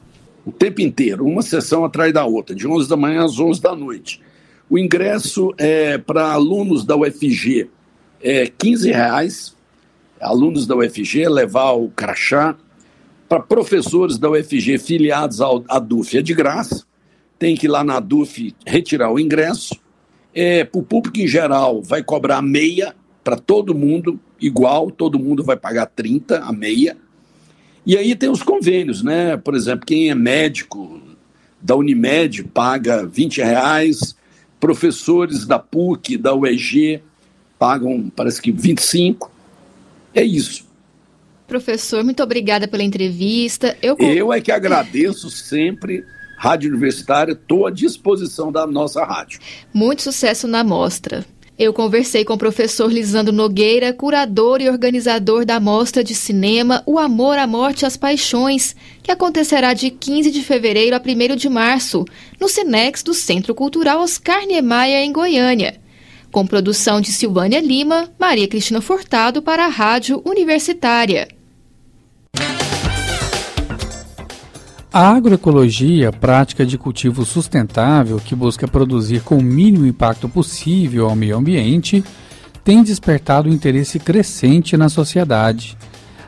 O 0.46 0.52
tempo 0.52 0.82
inteiro, 0.82 1.26
uma 1.26 1.42
sessão 1.42 1.86
atrás 1.86 2.14
da 2.14 2.26
outra, 2.26 2.56
de 2.56 2.68
11 2.68 2.90
da 2.90 2.98
manhã 2.98 3.24
às 3.24 3.40
11 3.40 3.62
da 3.62 3.76
noite. 3.76 4.22
O 4.70 4.78
ingresso 4.78 5.54
é 5.58 5.98
para 5.98 6.32
alunos 6.32 6.86
da 6.86 6.96
UFG 6.96 7.70
é 8.24 8.48
15 8.48 8.92
reais 8.92 9.56
alunos 10.20 10.68
da 10.68 10.76
UFG 10.76 11.28
levar 11.28 11.72
o 11.72 11.90
crachá. 11.90 12.56
Para 13.28 13.40
professores 13.40 14.18
da 14.18 14.30
UFG 14.30 14.78
filiados 14.78 15.40
à 15.42 15.80
DUF 15.80 16.18
é 16.18 16.22
de 16.22 16.34
graça, 16.34 16.84
tem 17.40 17.56
que 17.56 17.66
ir 17.66 17.70
lá 17.70 17.84
na 17.84 18.00
DUF 18.00 18.54
retirar 18.66 19.12
o 19.12 19.20
ingresso. 19.20 19.76
É, 20.34 20.64
para 20.64 20.80
o 20.80 20.84
público 20.84 21.20
em 21.20 21.28
geral, 21.28 21.82
vai 21.82 22.04
cobrar 22.04 22.42
meia 22.42 22.94
para 23.24 23.38
todo 23.38 23.74
mundo, 23.74 24.20
igual, 24.40 24.92
todo 24.92 25.18
mundo 25.18 25.44
vai 25.44 25.56
pagar 25.56 25.86
30 25.88 26.40
a 26.40 26.52
meia. 26.52 26.98
E 27.86 27.98
aí 27.98 28.16
tem 28.16 28.30
os 28.30 28.44
convênios, 28.44 29.02
né? 29.02 29.38
Por 29.38 29.56
exemplo, 29.56 29.86
quem 29.86 30.10
é 30.10 30.16
médico 30.16 31.02
da 31.62 31.76
Unimed 31.76 32.44
paga 32.46 33.06
20 33.06 33.38
reais, 33.42 34.16
professores 34.60 35.46
da 35.46 35.60
PUC, 35.60 36.18
da 36.18 36.34
UEG 36.34 37.02
pagam, 37.58 38.12
parece 38.16 38.42
que 38.42 38.52
25. 38.52 39.32
É 40.14 40.24
isso. 40.24 40.66
Professor, 41.48 42.04
muito 42.04 42.24
obrigada 42.24 42.68
pela 42.68 42.84
entrevista. 42.84 43.78
Eu, 43.82 43.98
Eu 44.00 44.32
é 44.32 44.40
que 44.40 44.52
agradeço 44.52 45.30
sempre. 45.30 46.04
Rádio 46.38 46.72
Universitária, 46.72 47.34
estou 47.34 47.68
à 47.68 47.72
disposição 47.72 48.52
da 48.52 48.66
nossa 48.66 49.04
rádio. 49.06 49.40
Muito 49.72 50.02
sucesso 50.02 50.48
na 50.48 50.64
mostra. 50.64 51.24
Eu 51.64 51.72
conversei 51.74 52.26
com 52.26 52.34
o 52.34 52.40
professor 52.40 52.92
Lisandro 52.92 53.32
Nogueira, 53.32 53.94
curador 53.94 54.62
e 54.62 54.68
organizador 54.68 55.46
da 55.46 55.60
mostra 55.60 56.04
de 56.04 56.16
cinema 56.16 56.82
O 56.88 56.98
Amor, 56.98 57.38
a 57.38 57.46
Morte 57.46 57.84
e 57.84 57.86
as 57.86 57.96
Paixões, 57.96 58.76
que 59.04 59.12
acontecerá 59.12 59.72
de 59.76 59.92
15 59.92 60.32
de 60.32 60.42
fevereiro 60.42 60.96
a 60.96 61.00
1 61.00 61.36
de 61.36 61.48
março, 61.48 62.04
no 62.40 62.50
Cinex 62.50 63.04
do 63.04 63.14
Centro 63.14 63.54
Cultural 63.54 64.02
Oscar 64.02 64.44
Niemeyer, 64.48 65.04
em 65.04 65.14
Goiânia 65.14 65.80
com 66.32 66.48
produção 66.48 67.02
de 67.02 67.12
Silvânia 67.12 67.60
Lima, 67.60 68.10
Maria 68.18 68.48
Cristina 68.48 68.80
Furtado 68.80 69.42
para 69.42 69.66
a 69.66 69.68
Rádio 69.68 70.22
Universitária. 70.26 71.28
A 74.94 75.12
agroecologia, 75.12 76.12
prática 76.12 76.66
de 76.66 76.78
cultivo 76.78 77.24
sustentável 77.24 78.18
que 78.18 78.36
busca 78.36 78.68
produzir 78.68 79.22
com 79.22 79.38
o 79.38 79.42
mínimo 79.42 79.86
impacto 79.86 80.28
possível 80.28 81.08
ao 81.08 81.16
meio 81.16 81.38
ambiente, 81.38 82.04
tem 82.62 82.84
despertado 82.84 83.48
um 83.48 83.54
interesse 83.54 84.00
crescente 84.00 84.76
na 84.76 84.90
sociedade. 84.90 85.78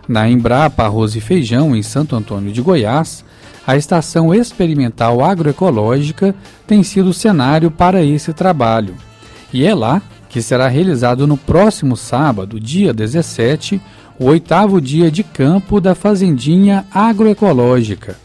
Na 0.07 0.29
Embrapa 0.29 0.85
Arroz 0.85 1.13
e 1.13 1.19
Feijão, 1.19 1.75
em 1.75 1.83
Santo 1.83 2.15
Antônio 2.15 2.53
de 2.53 2.61
Goiás, 2.61 3.25
a 3.67 3.75
estação 3.75 4.33
experimental 4.33 5.21
agroecológica 5.21 6.33
tem 6.65 6.83
sido 6.83 7.11
cenário 7.11 7.69
para 7.69 8.01
esse 8.01 8.31
trabalho. 8.31 8.95
E 9.51 9.65
é 9.65 9.75
lá 9.75 10.01
que 10.29 10.41
será 10.41 10.69
realizado 10.69 11.27
no 11.27 11.35
próximo 11.35 11.97
sábado, 11.97 12.61
dia 12.61 12.93
17, 12.93 13.81
o 14.17 14.27
oitavo 14.27 14.79
dia 14.79 15.11
de 15.11 15.21
campo 15.21 15.81
da 15.81 15.93
Fazendinha 15.93 16.85
Agroecológica. 16.93 18.22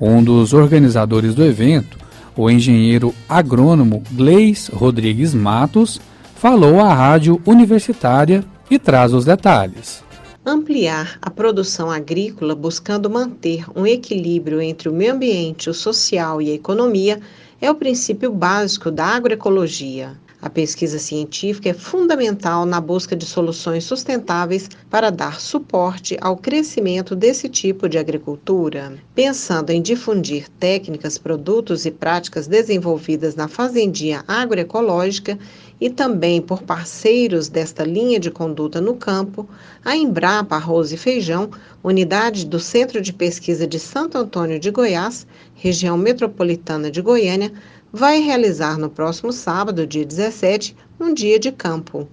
Um 0.00 0.22
dos 0.22 0.52
organizadores 0.52 1.34
do 1.34 1.44
evento, 1.44 1.98
o 2.36 2.50
engenheiro 2.50 3.14
agrônomo 3.28 4.02
Gleis 4.10 4.68
Rodrigues 4.68 5.32
Matos, 5.34 6.00
falou 6.34 6.80
à 6.80 6.92
rádio 6.92 7.40
universitária 7.46 8.44
e 8.70 8.78
traz 8.78 9.12
os 9.12 9.24
detalhes. 9.24 10.02
Ampliar 10.44 11.18
a 11.22 11.30
produção 11.30 11.90
agrícola 11.90 12.54
buscando 12.54 13.08
manter 13.08 13.64
um 13.74 13.86
equilíbrio 13.86 14.60
entre 14.60 14.88
o 14.88 14.92
meio 14.92 15.14
ambiente, 15.14 15.70
o 15.70 15.74
social 15.74 16.42
e 16.42 16.50
a 16.50 16.54
economia 16.54 17.20
é 17.60 17.70
o 17.70 17.74
princípio 17.74 18.30
básico 18.30 18.90
da 18.90 19.06
agroecologia. 19.06 20.18
A 20.44 20.50
pesquisa 20.50 20.98
científica 20.98 21.70
é 21.70 21.72
fundamental 21.72 22.66
na 22.66 22.78
busca 22.78 23.16
de 23.16 23.24
soluções 23.24 23.82
sustentáveis 23.84 24.68
para 24.90 25.08
dar 25.08 25.40
suporte 25.40 26.18
ao 26.20 26.36
crescimento 26.36 27.16
desse 27.16 27.48
tipo 27.48 27.88
de 27.88 27.96
agricultura. 27.96 28.92
Pensando 29.14 29.70
em 29.70 29.80
difundir 29.80 30.46
técnicas, 30.60 31.16
produtos 31.16 31.86
e 31.86 31.90
práticas 31.90 32.46
desenvolvidas 32.46 33.34
na 33.34 33.48
fazendinha 33.48 34.22
agroecológica 34.28 35.38
e 35.80 35.88
também 35.88 36.42
por 36.42 36.62
parceiros 36.62 37.48
desta 37.48 37.82
linha 37.82 38.20
de 38.20 38.30
conduta 38.30 38.82
no 38.82 38.96
campo, 38.96 39.48
a 39.82 39.96
Embrapa 39.96 40.56
Arroz 40.56 40.92
e 40.92 40.98
Feijão, 40.98 41.48
unidade 41.82 42.44
do 42.44 42.60
Centro 42.60 43.00
de 43.00 43.14
Pesquisa 43.14 43.66
de 43.66 43.78
Santo 43.78 44.18
Antônio 44.18 44.60
de 44.60 44.70
Goiás, 44.70 45.26
região 45.54 45.96
metropolitana 45.96 46.90
de 46.90 47.00
Goiânia, 47.00 47.50
vai 47.96 48.18
realizar 48.18 48.76
no 48.76 48.90
próximo 48.90 49.32
sábado, 49.32 49.86
dia 49.86 50.04
17, 50.04 50.76
um 50.98 51.14
dia 51.14 51.38
de 51.38 51.52
campo. 51.52 52.08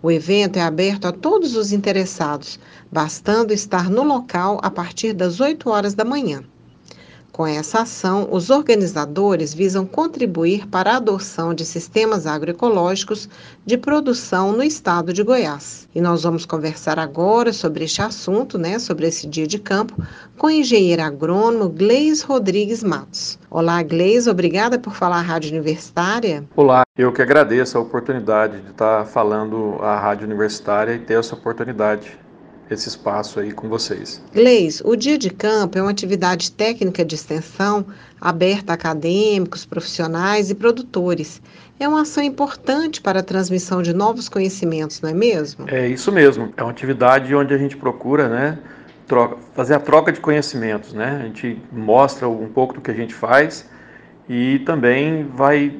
O 0.00 0.08
evento 0.08 0.56
é 0.56 0.62
aberto 0.62 1.06
a 1.06 1.10
todos 1.10 1.56
os 1.56 1.72
interessados, 1.72 2.60
bastando 2.92 3.52
estar 3.52 3.90
no 3.90 4.04
local 4.04 4.60
a 4.62 4.70
partir 4.70 5.12
das 5.12 5.40
8 5.40 5.68
horas 5.68 5.94
da 5.94 6.04
manhã. 6.04 6.44
Com 7.36 7.46
essa 7.46 7.80
ação, 7.80 8.28
os 8.32 8.48
organizadores 8.48 9.52
visam 9.52 9.84
contribuir 9.84 10.66
para 10.68 10.92
a 10.92 10.96
adoção 10.96 11.52
de 11.52 11.66
sistemas 11.66 12.26
agroecológicos 12.26 13.28
de 13.62 13.76
produção 13.76 14.52
no 14.52 14.62
estado 14.62 15.12
de 15.12 15.22
Goiás. 15.22 15.86
E 15.94 16.00
nós 16.00 16.22
vamos 16.22 16.46
conversar 16.46 16.98
agora 16.98 17.52
sobre 17.52 17.84
este 17.84 18.00
assunto, 18.00 18.56
né, 18.56 18.78
sobre 18.78 19.06
esse 19.06 19.26
dia 19.26 19.46
de 19.46 19.58
campo, 19.58 20.02
com 20.38 20.46
o 20.46 20.50
engenheiro 20.50 21.02
agrônomo 21.02 21.68
Gleis 21.68 22.22
Rodrigues 22.22 22.82
Matos. 22.82 23.38
Olá, 23.50 23.82
Gleis, 23.82 24.26
obrigada 24.26 24.78
por 24.78 24.94
falar 24.94 25.18
à 25.18 25.20
Rádio 25.20 25.50
Universitária. 25.50 26.42
Olá, 26.56 26.84
eu 26.96 27.12
que 27.12 27.20
agradeço 27.20 27.76
a 27.76 27.82
oportunidade 27.82 28.62
de 28.62 28.70
estar 28.70 29.04
falando 29.04 29.76
à 29.82 30.00
Rádio 30.00 30.26
Universitária 30.26 30.94
e 30.94 31.00
ter 31.00 31.18
essa 31.18 31.34
oportunidade 31.34 32.18
esse 32.70 32.88
espaço 32.88 33.38
aí 33.38 33.52
com 33.52 33.68
vocês. 33.68 34.20
Gleis, 34.32 34.82
o 34.84 34.96
Dia 34.96 35.16
de 35.16 35.30
Campo 35.30 35.78
é 35.78 35.82
uma 35.82 35.90
atividade 35.90 36.50
técnica 36.50 37.04
de 37.04 37.14
extensão 37.14 37.86
aberta 38.20 38.72
a 38.72 38.74
acadêmicos, 38.74 39.64
profissionais 39.64 40.50
e 40.50 40.54
produtores. 40.54 41.40
É 41.78 41.86
uma 41.86 42.02
ação 42.02 42.22
importante 42.22 43.00
para 43.00 43.20
a 43.20 43.22
transmissão 43.22 43.82
de 43.82 43.92
novos 43.92 44.28
conhecimentos, 44.28 45.00
não 45.00 45.10
é 45.10 45.14
mesmo? 45.14 45.66
É 45.68 45.86
isso 45.86 46.10
mesmo. 46.10 46.52
É 46.56 46.62
uma 46.62 46.70
atividade 46.70 47.34
onde 47.34 47.52
a 47.52 47.58
gente 47.58 47.76
procura, 47.76 48.28
né, 48.28 48.58
troca, 49.06 49.36
fazer 49.54 49.74
a 49.74 49.80
troca 49.80 50.10
de 50.10 50.20
conhecimentos, 50.20 50.92
né? 50.92 51.20
A 51.22 51.26
gente 51.26 51.60
mostra 51.70 52.28
um 52.28 52.48
pouco 52.48 52.74
do 52.74 52.80
que 52.80 52.90
a 52.90 52.94
gente 52.94 53.14
faz 53.14 53.68
e 54.28 54.58
também 54.60 55.24
vai 55.24 55.78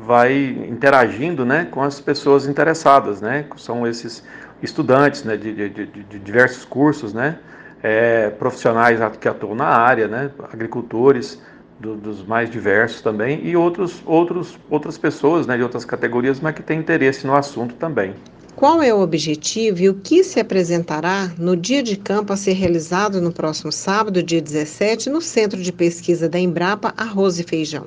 vai 0.00 0.56
interagindo, 0.68 1.44
né, 1.44 1.66
com 1.68 1.82
as 1.82 2.00
pessoas 2.00 2.46
interessadas, 2.46 3.20
né? 3.20 3.44
São 3.56 3.84
esses 3.84 4.22
estudantes 4.62 5.24
né, 5.24 5.36
de, 5.36 5.52
de, 5.52 5.86
de, 5.86 6.18
diversos 6.18 6.64
cursos, 6.64 7.12
né, 7.12 7.38
é, 7.82 8.30
profissionais 8.30 8.98
que 9.20 9.28
atuam 9.28 9.54
na 9.54 9.66
área, 9.66 10.08
né, 10.08 10.30
agricultores 10.52 11.40
do, 11.78 11.94
dos 11.94 12.24
mais 12.24 12.50
diversos 12.50 13.00
também 13.00 13.40
e 13.44 13.56
outros, 13.56 14.02
outros, 14.04 14.58
outras 14.68 14.98
pessoas 14.98 15.46
né, 15.46 15.56
de 15.56 15.62
outras 15.62 15.84
categorias, 15.84 16.40
mas 16.40 16.54
que 16.54 16.62
têm 16.62 16.78
interesse 16.78 17.26
no 17.26 17.34
assunto 17.34 17.74
também. 17.76 18.14
Qual 18.56 18.82
é 18.82 18.92
o 18.92 18.98
objetivo 18.98 19.82
e 19.82 19.88
o 19.88 19.94
que 19.94 20.24
se 20.24 20.40
apresentará 20.40 21.30
no 21.38 21.56
dia 21.56 21.80
de 21.80 21.96
campo 21.96 22.32
a 22.32 22.36
ser 22.36 22.54
realizado 22.54 23.20
no 23.20 23.30
próximo 23.30 23.70
sábado, 23.70 24.20
dia 24.20 24.42
17, 24.42 25.08
no 25.08 25.20
Centro 25.20 25.62
de 25.62 25.72
Pesquisa 25.72 26.28
da 26.28 26.40
Embrapa 26.40 26.92
Arroz 26.96 27.38
e 27.38 27.44
Feijão? 27.44 27.86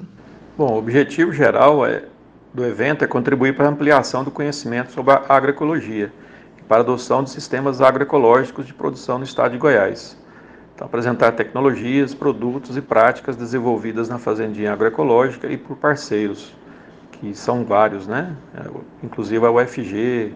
Bom, 0.58 0.76
o 0.76 0.78
objetivo 0.78 1.34
geral 1.34 1.86
é, 1.86 2.04
do 2.54 2.64
evento 2.64 3.04
é 3.04 3.08
contribuir 3.08 3.54
para 3.54 3.66
a 3.66 3.70
ampliação 3.70 4.24
do 4.24 4.32
conhecimento 4.32 4.94
sobre 4.94 5.12
a 5.12 5.26
agroecologia 5.28 6.10
para 6.72 6.80
adoção 6.80 7.22
de 7.22 7.30
sistemas 7.30 7.82
agroecológicos 7.82 8.66
de 8.66 8.74
produção 8.74 9.18
no 9.18 9.26
estado 9.26 9.52
de 9.52 9.58
Goiás. 9.58 10.18
Então, 10.74 10.88
apresentar 10.88 11.34
tecnologias, 11.34 12.14
produtos 12.14 12.78
e 12.78 12.82
práticas 12.82 13.36
desenvolvidas 13.36 14.08
na 14.08 14.18
fazendinha 14.18 14.72
agroecológica 14.72 15.48
e 15.48 15.58
por 15.58 15.76
parceiros, 15.76 16.56
que 17.12 17.36
são 17.36 17.66
vários, 17.66 18.08
né? 18.08 18.34
É, 18.56 18.70
inclusive 19.04 19.46
a 19.46 19.52
UFG, 19.52 20.34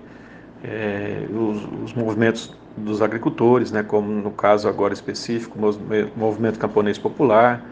é, 0.61 1.25
os, 1.31 1.85
os, 1.85 1.93
movimentos 1.93 2.53
dos 2.75 3.01
agricultores, 3.01 3.71
né? 3.71 3.81
como 3.81 4.11
no 4.11 4.31
caso 4.31 4.67
agora 4.67 4.93
específico, 4.93 5.57
o 5.57 6.19
Movimento 6.19 6.59
Camponês 6.59 6.97
Popular 6.97 7.63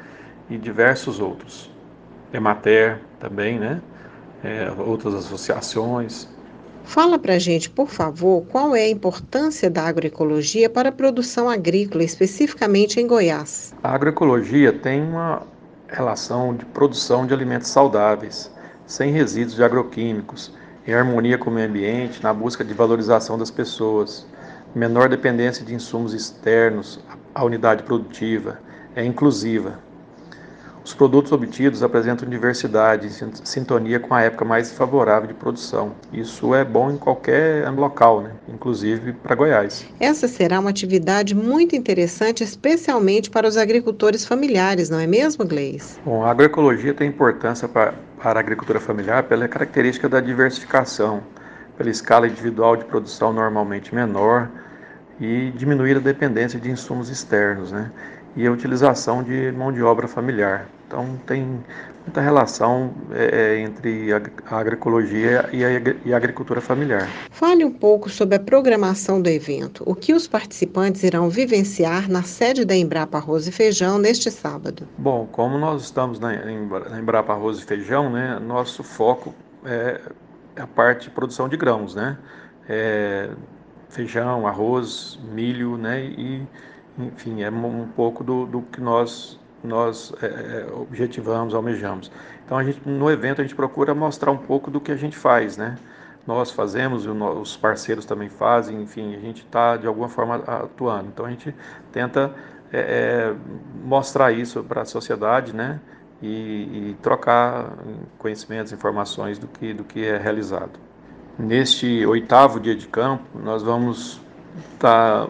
e 0.49 0.57
diversos 0.57 1.19
outros. 1.19 1.69
Emater 2.31 3.01
também, 3.19 3.59
né? 3.59 3.81
É, 4.41 4.71
outras 4.77 5.15
associações. 5.15 6.32
Fala 6.83 7.17
para 7.17 7.35
a 7.35 7.39
gente, 7.39 7.69
por 7.69 7.89
favor, 7.89 8.45
qual 8.45 8.75
é 8.75 8.83
a 8.83 8.89
importância 8.89 9.69
da 9.69 9.83
agroecologia 9.83 10.69
para 10.69 10.89
a 10.89 10.91
produção 10.91 11.49
agrícola, 11.49 12.03
especificamente 12.03 12.99
em 12.99 13.07
Goiás. 13.07 13.73
A 13.81 13.95
agroecologia 13.95 14.71
tem 14.71 15.01
uma 15.01 15.41
relação 15.87 16.55
de 16.55 16.65
produção 16.65 17.25
de 17.25 17.33
alimentos 17.33 17.69
saudáveis, 17.69 18.51
sem 18.85 19.11
resíduos 19.11 19.55
de 19.55 19.63
agroquímicos, 19.63 20.53
em 20.85 20.93
harmonia 20.93 21.37
com 21.37 21.49
o 21.49 21.53
meio 21.53 21.69
ambiente, 21.69 22.21
na 22.21 22.33
busca 22.33 22.63
de 22.63 22.73
valorização 22.73 23.37
das 23.37 23.49
pessoas, 23.49 24.27
menor 24.75 25.07
dependência 25.07 25.65
de 25.65 25.73
insumos 25.73 26.13
externos 26.13 26.99
à 27.33 27.43
unidade 27.43 27.83
produtiva, 27.83 28.59
é 28.95 29.03
inclusiva, 29.03 29.79
os 30.83 30.93
produtos 30.93 31.31
obtidos 31.31 31.81
apresentam 31.81 32.27
diversidade 32.27 33.07
em 33.07 33.45
sintonia 33.45 33.99
com 33.99 34.13
a 34.13 34.21
época 34.21 34.43
mais 34.43 34.71
favorável 34.71 35.27
de 35.27 35.33
produção. 35.33 35.93
Isso 36.11 36.53
é 36.53 36.65
bom 36.65 36.91
em 36.91 36.97
qualquer 36.97 37.69
local, 37.71 38.21
né? 38.21 38.31
inclusive 38.49 39.13
para 39.13 39.35
Goiás. 39.35 39.85
Essa 39.99 40.27
será 40.27 40.59
uma 40.59 40.69
atividade 40.69 41.33
muito 41.33 41.75
interessante, 41.75 42.43
especialmente 42.43 43.29
para 43.29 43.47
os 43.47 43.55
agricultores 43.55 44.25
familiares, 44.25 44.89
não 44.89 44.99
é 44.99 45.07
mesmo, 45.07 45.45
Gleis? 45.45 45.99
Bom, 46.05 46.23
a 46.23 46.31
agroecologia 46.31 46.93
tem 46.93 47.07
importância 47.07 47.67
para, 47.67 47.93
para 48.21 48.39
a 48.39 48.41
agricultura 48.41 48.79
familiar 48.79 49.23
pela 49.23 49.47
característica 49.47 50.09
da 50.09 50.19
diversificação, 50.19 51.23
pela 51.77 51.89
escala 51.89 52.27
individual 52.27 52.75
de 52.75 52.83
produção 52.85 53.31
normalmente 53.31 53.95
menor 53.95 54.49
e 55.19 55.51
diminuir 55.51 55.97
a 55.97 55.99
dependência 55.99 56.59
de 56.59 56.69
insumos 56.69 57.09
externos, 57.09 57.71
né? 57.71 57.89
E 58.35 58.47
a 58.47 58.51
utilização 58.51 59.23
de 59.23 59.51
mão 59.51 59.71
de 59.71 59.81
obra 59.81 60.07
familiar. 60.07 60.67
Então 60.87 61.17
tem 61.25 61.63
muita 62.05 62.21
relação 62.21 62.93
é, 63.11 63.55
é 63.55 63.59
entre 63.59 64.09
a 64.13 64.57
agroecologia 64.57 65.49
e 65.51 65.63
a, 65.63 65.69
e 66.05 66.13
a 66.13 66.17
agricultura 66.17 66.61
familiar. 66.61 67.07
Fale 67.31 67.63
um 67.65 67.71
pouco 67.71 68.09
sobre 68.09 68.35
a 68.35 68.39
programação 68.39 69.21
do 69.21 69.29
evento. 69.29 69.83
O 69.87 69.95
que 69.95 70.13
os 70.13 70.27
participantes 70.27 71.03
irão 71.03 71.29
vivenciar 71.29 72.09
na 72.09 72.23
sede 72.23 72.65
da 72.65 72.75
Embrapa 72.75 73.17
Arroz 73.17 73.47
e 73.47 73.51
Feijão 73.51 73.97
neste 73.97 74.29
sábado? 74.29 74.87
Bom, 74.97 75.27
como 75.31 75.57
nós 75.57 75.83
estamos 75.83 76.19
na, 76.19 76.31
na 76.31 76.99
Embrapa 76.99 77.33
Arroz 77.33 77.59
e 77.59 77.63
Feijão, 77.63 78.09
né, 78.09 78.39
nosso 78.39 78.83
foco 78.83 79.33
é 79.65 80.01
a 80.55 80.67
parte 80.67 81.05
de 81.05 81.09
produção 81.11 81.49
de 81.49 81.57
grãos, 81.57 81.95
né? 81.95 82.17
É, 82.67 83.29
feijão, 83.89 84.47
arroz, 84.47 85.19
milho, 85.31 85.77
né? 85.77 86.03
E 86.05 86.47
enfim, 86.97 87.41
é 87.41 87.49
um 87.49 87.87
pouco 87.95 88.23
do, 88.23 88.45
do 88.45 88.61
que 88.61 88.79
nós, 88.79 89.39
nós 89.63 90.13
é, 90.21 90.25
é, 90.25 90.67
objetivamos, 90.73 91.53
almejamos. 91.53 92.11
Então, 92.45 92.57
a 92.57 92.63
gente, 92.63 92.81
no 92.87 93.09
evento, 93.09 93.41
a 93.41 93.43
gente 93.43 93.55
procura 93.55 93.95
mostrar 93.95 94.31
um 94.31 94.37
pouco 94.37 94.69
do 94.69 94.79
que 94.79 94.91
a 94.91 94.95
gente 94.95 95.17
faz, 95.17 95.57
né? 95.57 95.77
Nós 96.25 96.51
fazemos, 96.51 97.05
os 97.05 97.57
parceiros 97.57 98.05
também 98.05 98.29
fazem, 98.29 98.81
enfim, 98.81 99.15
a 99.15 99.19
gente 99.19 99.43
está, 99.43 99.75
de 99.75 99.87
alguma 99.87 100.07
forma, 100.07 100.35
atuando. 100.35 101.09
Então, 101.09 101.25
a 101.25 101.29
gente 101.29 101.53
tenta 101.91 102.33
é, 102.71 102.79
é 102.79 103.35
mostrar 103.83 104.31
isso 104.31 104.63
para 104.63 104.81
a 104.81 104.85
sociedade, 104.85 105.53
né? 105.53 105.79
E, 106.21 106.27
e, 106.91 106.97
trocar 107.01 107.73
conhecimentos, 108.17 108.71
informações 108.71 109.37
do 109.37 109.47
que, 109.47 109.73
do 109.73 109.83
que 109.83 110.05
é 110.05 110.17
realizado. 110.17 110.79
Neste 111.37 112.05
oitavo 112.05 112.61
dia 112.61 112.75
de 112.75 112.87
campo, 112.87 113.23
nós 113.37 113.61
vamos 113.61 114.21
estar 114.73 115.25
tá 115.25 115.29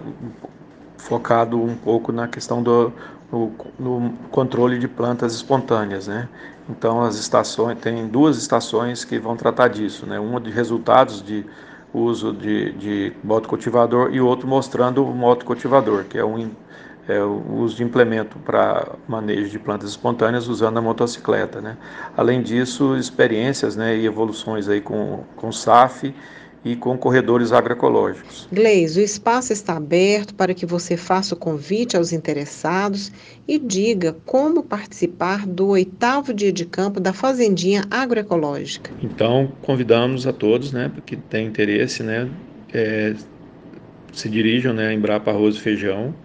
focado 1.03 1.61
um 1.61 1.75
pouco 1.75 2.11
na 2.11 2.27
questão 2.27 2.63
do 2.63 2.91
no, 3.31 3.51
no, 3.79 4.13
controle 4.29 4.77
de 4.77 4.87
plantas 4.87 5.33
espontâneas, 5.33 6.07
né? 6.07 6.29
Então 6.69 7.01
as 7.01 7.15
estações 7.15 7.77
tem 7.79 8.07
duas 8.07 8.37
estações 8.37 9.03
que 9.03 9.17
vão 9.17 9.35
tratar 9.35 9.67
disso, 9.67 10.05
né? 10.05 10.19
Uma 10.19 10.39
de 10.39 10.51
resultados 10.51 11.21
de 11.21 11.45
uso 11.93 12.31
de, 12.31 12.71
de 12.73 13.13
motocultivador 13.23 14.13
e 14.13 14.21
outro 14.21 14.47
mostrando 14.47 15.05
o 15.05 15.13
motocultivador, 15.13 16.05
que 16.05 16.17
é 16.17 16.25
um 16.25 16.49
é, 17.05 17.21
o 17.21 17.55
uso 17.55 17.75
de 17.75 17.83
implemento 17.83 18.39
para 18.39 18.93
manejo 19.05 19.49
de 19.49 19.59
plantas 19.59 19.89
espontâneas 19.89 20.47
usando 20.47 20.77
a 20.77 20.81
motocicleta, 20.81 21.59
né? 21.59 21.75
Além 22.15 22.41
disso, 22.41 22.95
experiências, 22.95 23.75
né, 23.75 23.97
e 23.97 24.05
evoluções 24.05 24.69
aí 24.69 24.79
com 24.79 25.23
com 25.35 25.51
SAF 25.51 26.15
e 26.65 26.75
com 26.75 26.97
corredores 26.97 27.51
agroecológicos. 27.51 28.47
Gleis, 28.51 28.95
o 28.95 29.01
espaço 29.01 29.51
está 29.51 29.75
aberto 29.75 30.33
para 30.33 30.53
que 30.53 30.65
você 30.65 30.95
faça 30.95 31.35
o 31.35 31.37
convite 31.37 31.97
aos 31.97 32.13
interessados 32.13 33.11
e 33.47 33.59
diga 33.59 34.15
como 34.25 34.63
participar 34.63 35.45
do 35.45 35.69
oitavo 35.69 36.33
dia 36.33 36.53
de 36.53 36.65
campo 36.65 36.99
da 36.99 37.11
Fazendinha 37.11 37.83
Agroecológica. 37.91 38.91
Então, 39.01 39.51
convidamos 39.61 40.25
a 40.25 40.31
todos, 40.31 40.71
né, 40.71 40.91
que 41.05 41.17
têm 41.17 41.47
interesse, 41.47 42.01
né, 42.01 42.29
é, 42.73 43.13
se 44.13 44.29
dirijam 44.29 44.73
né, 44.73 44.87
a 44.87 44.93
Embrapa 44.93 45.31
Arroz 45.31 45.55
e 45.55 45.59
Feijão, 45.59 46.15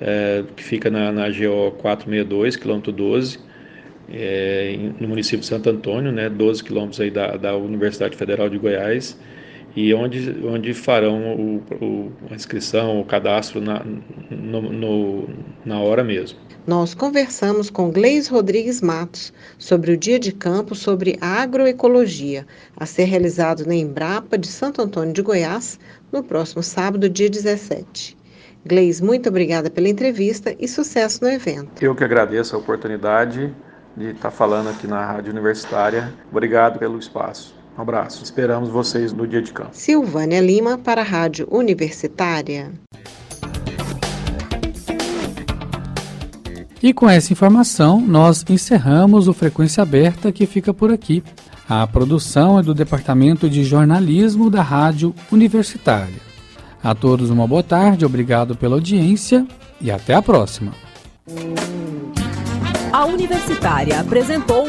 é, 0.00 0.44
que 0.54 0.62
fica 0.62 0.90
na, 0.90 1.10
na 1.10 1.28
GO 1.28 1.72
462, 1.78 2.56
quilômetro 2.56 2.92
12, 2.92 3.38
é, 4.12 4.76
no 5.00 5.08
município 5.08 5.40
de 5.40 5.46
Santo 5.46 5.70
Antônio, 5.70 6.12
né, 6.12 6.28
12 6.28 6.62
quilômetros 6.62 7.00
aí 7.00 7.10
da, 7.10 7.36
da 7.36 7.56
Universidade 7.56 8.16
Federal 8.16 8.48
de 8.48 8.58
Goiás, 8.58 9.18
e 9.74 9.92
onde, 9.94 10.44
onde 10.44 10.74
farão 10.74 11.34
o, 11.34 11.84
o, 11.84 12.12
a 12.30 12.34
inscrição, 12.34 13.00
o 13.00 13.04
cadastro 13.04 13.60
na, 13.60 13.82
no, 14.30 14.62
no, 14.62 15.28
na 15.64 15.80
hora 15.80 16.04
mesmo. 16.04 16.38
Nós 16.66 16.94
conversamos 16.94 17.70
com 17.70 17.90
Gleis 17.90 18.28
Rodrigues 18.28 18.80
Matos 18.80 19.32
sobre 19.58 19.92
o 19.92 19.96
dia 19.96 20.18
de 20.18 20.30
campo 20.30 20.74
sobre 20.74 21.18
agroecologia, 21.20 22.46
a 22.76 22.86
ser 22.86 23.04
realizado 23.04 23.66
na 23.66 23.74
Embrapa 23.74 24.38
de 24.38 24.46
Santo 24.46 24.80
Antônio 24.80 25.12
de 25.12 25.22
Goiás, 25.22 25.80
no 26.12 26.22
próximo 26.22 26.62
sábado, 26.62 27.08
dia 27.08 27.28
17. 27.28 28.16
Gleis, 28.64 29.00
muito 29.00 29.28
obrigada 29.28 29.68
pela 29.68 29.88
entrevista 29.88 30.54
e 30.56 30.68
sucesso 30.68 31.24
no 31.24 31.30
evento. 31.30 31.82
Eu 31.82 31.96
que 31.96 32.04
agradeço 32.04 32.54
a 32.54 32.58
oportunidade 32.58 33.52
de 33.96 34.10
estar 34.10 34.30
falando 34.30 34.68
aqui 34.70 34.86
na 34.86 35.04
Rádio 35.04 35.32
Universitária. 35.32 36.14
Obrigado 36.30 36.78
pelo 36.78 36.96
espaço. 36.98 37.61
Um 37.76 37.82
abraço. 37.82 38.22
Esperamos 38.22 38.68
vocês 38.68 39.12
no 39.12 39.26
dia 39.26 39.40
de 39.40 39.52
campo. 39.52 39.70
Silvânia 39.72 40.40
Lima 40.40 40.78
para 40.78 41.00
a 41.00 41.04
Rádio 41.04 41.48
Universitária. 41.50 42.72
E 46.82 46.92
com 46.92 47.08
essa 47.08 47.32
informação, 47.32 48.00
nós 48.00 48.44
encerramos 48.48 49.28
o 49.28 49.32
Frequência 49.32 49.82
Aberta 49.82 50.32
que 50.32 50.46
fica 50.46 50.74
por 50.74 50.92
aqui. 50.92 51.22
A 51.68 51.86
produção 51.86 52.58
é 52.58 52.62
do 52.62 52.74
Departamento 52.74 53.48
de 53.48 53.64
Jornalismo 53.64 54.50
da 54.50 54.62
Rádio 54.62 55.14
Universitária. 55.30 56.20
A 56.82 56.94
todos 56.94 57.30
uma 57.30 57.46
boa 57.46 57.62
tarde, 57.62 58.04
obrigado 58.04 58.56
pela 58.56 58.74
audiência 58.74 59.46
e 59.80 59.90
até 59.90 60.14
a 60.14 60.20
próxima. 60.20 60.72
A 62.92 63.04
Universitária 63.06 64.00
apresentou 64.00 64.68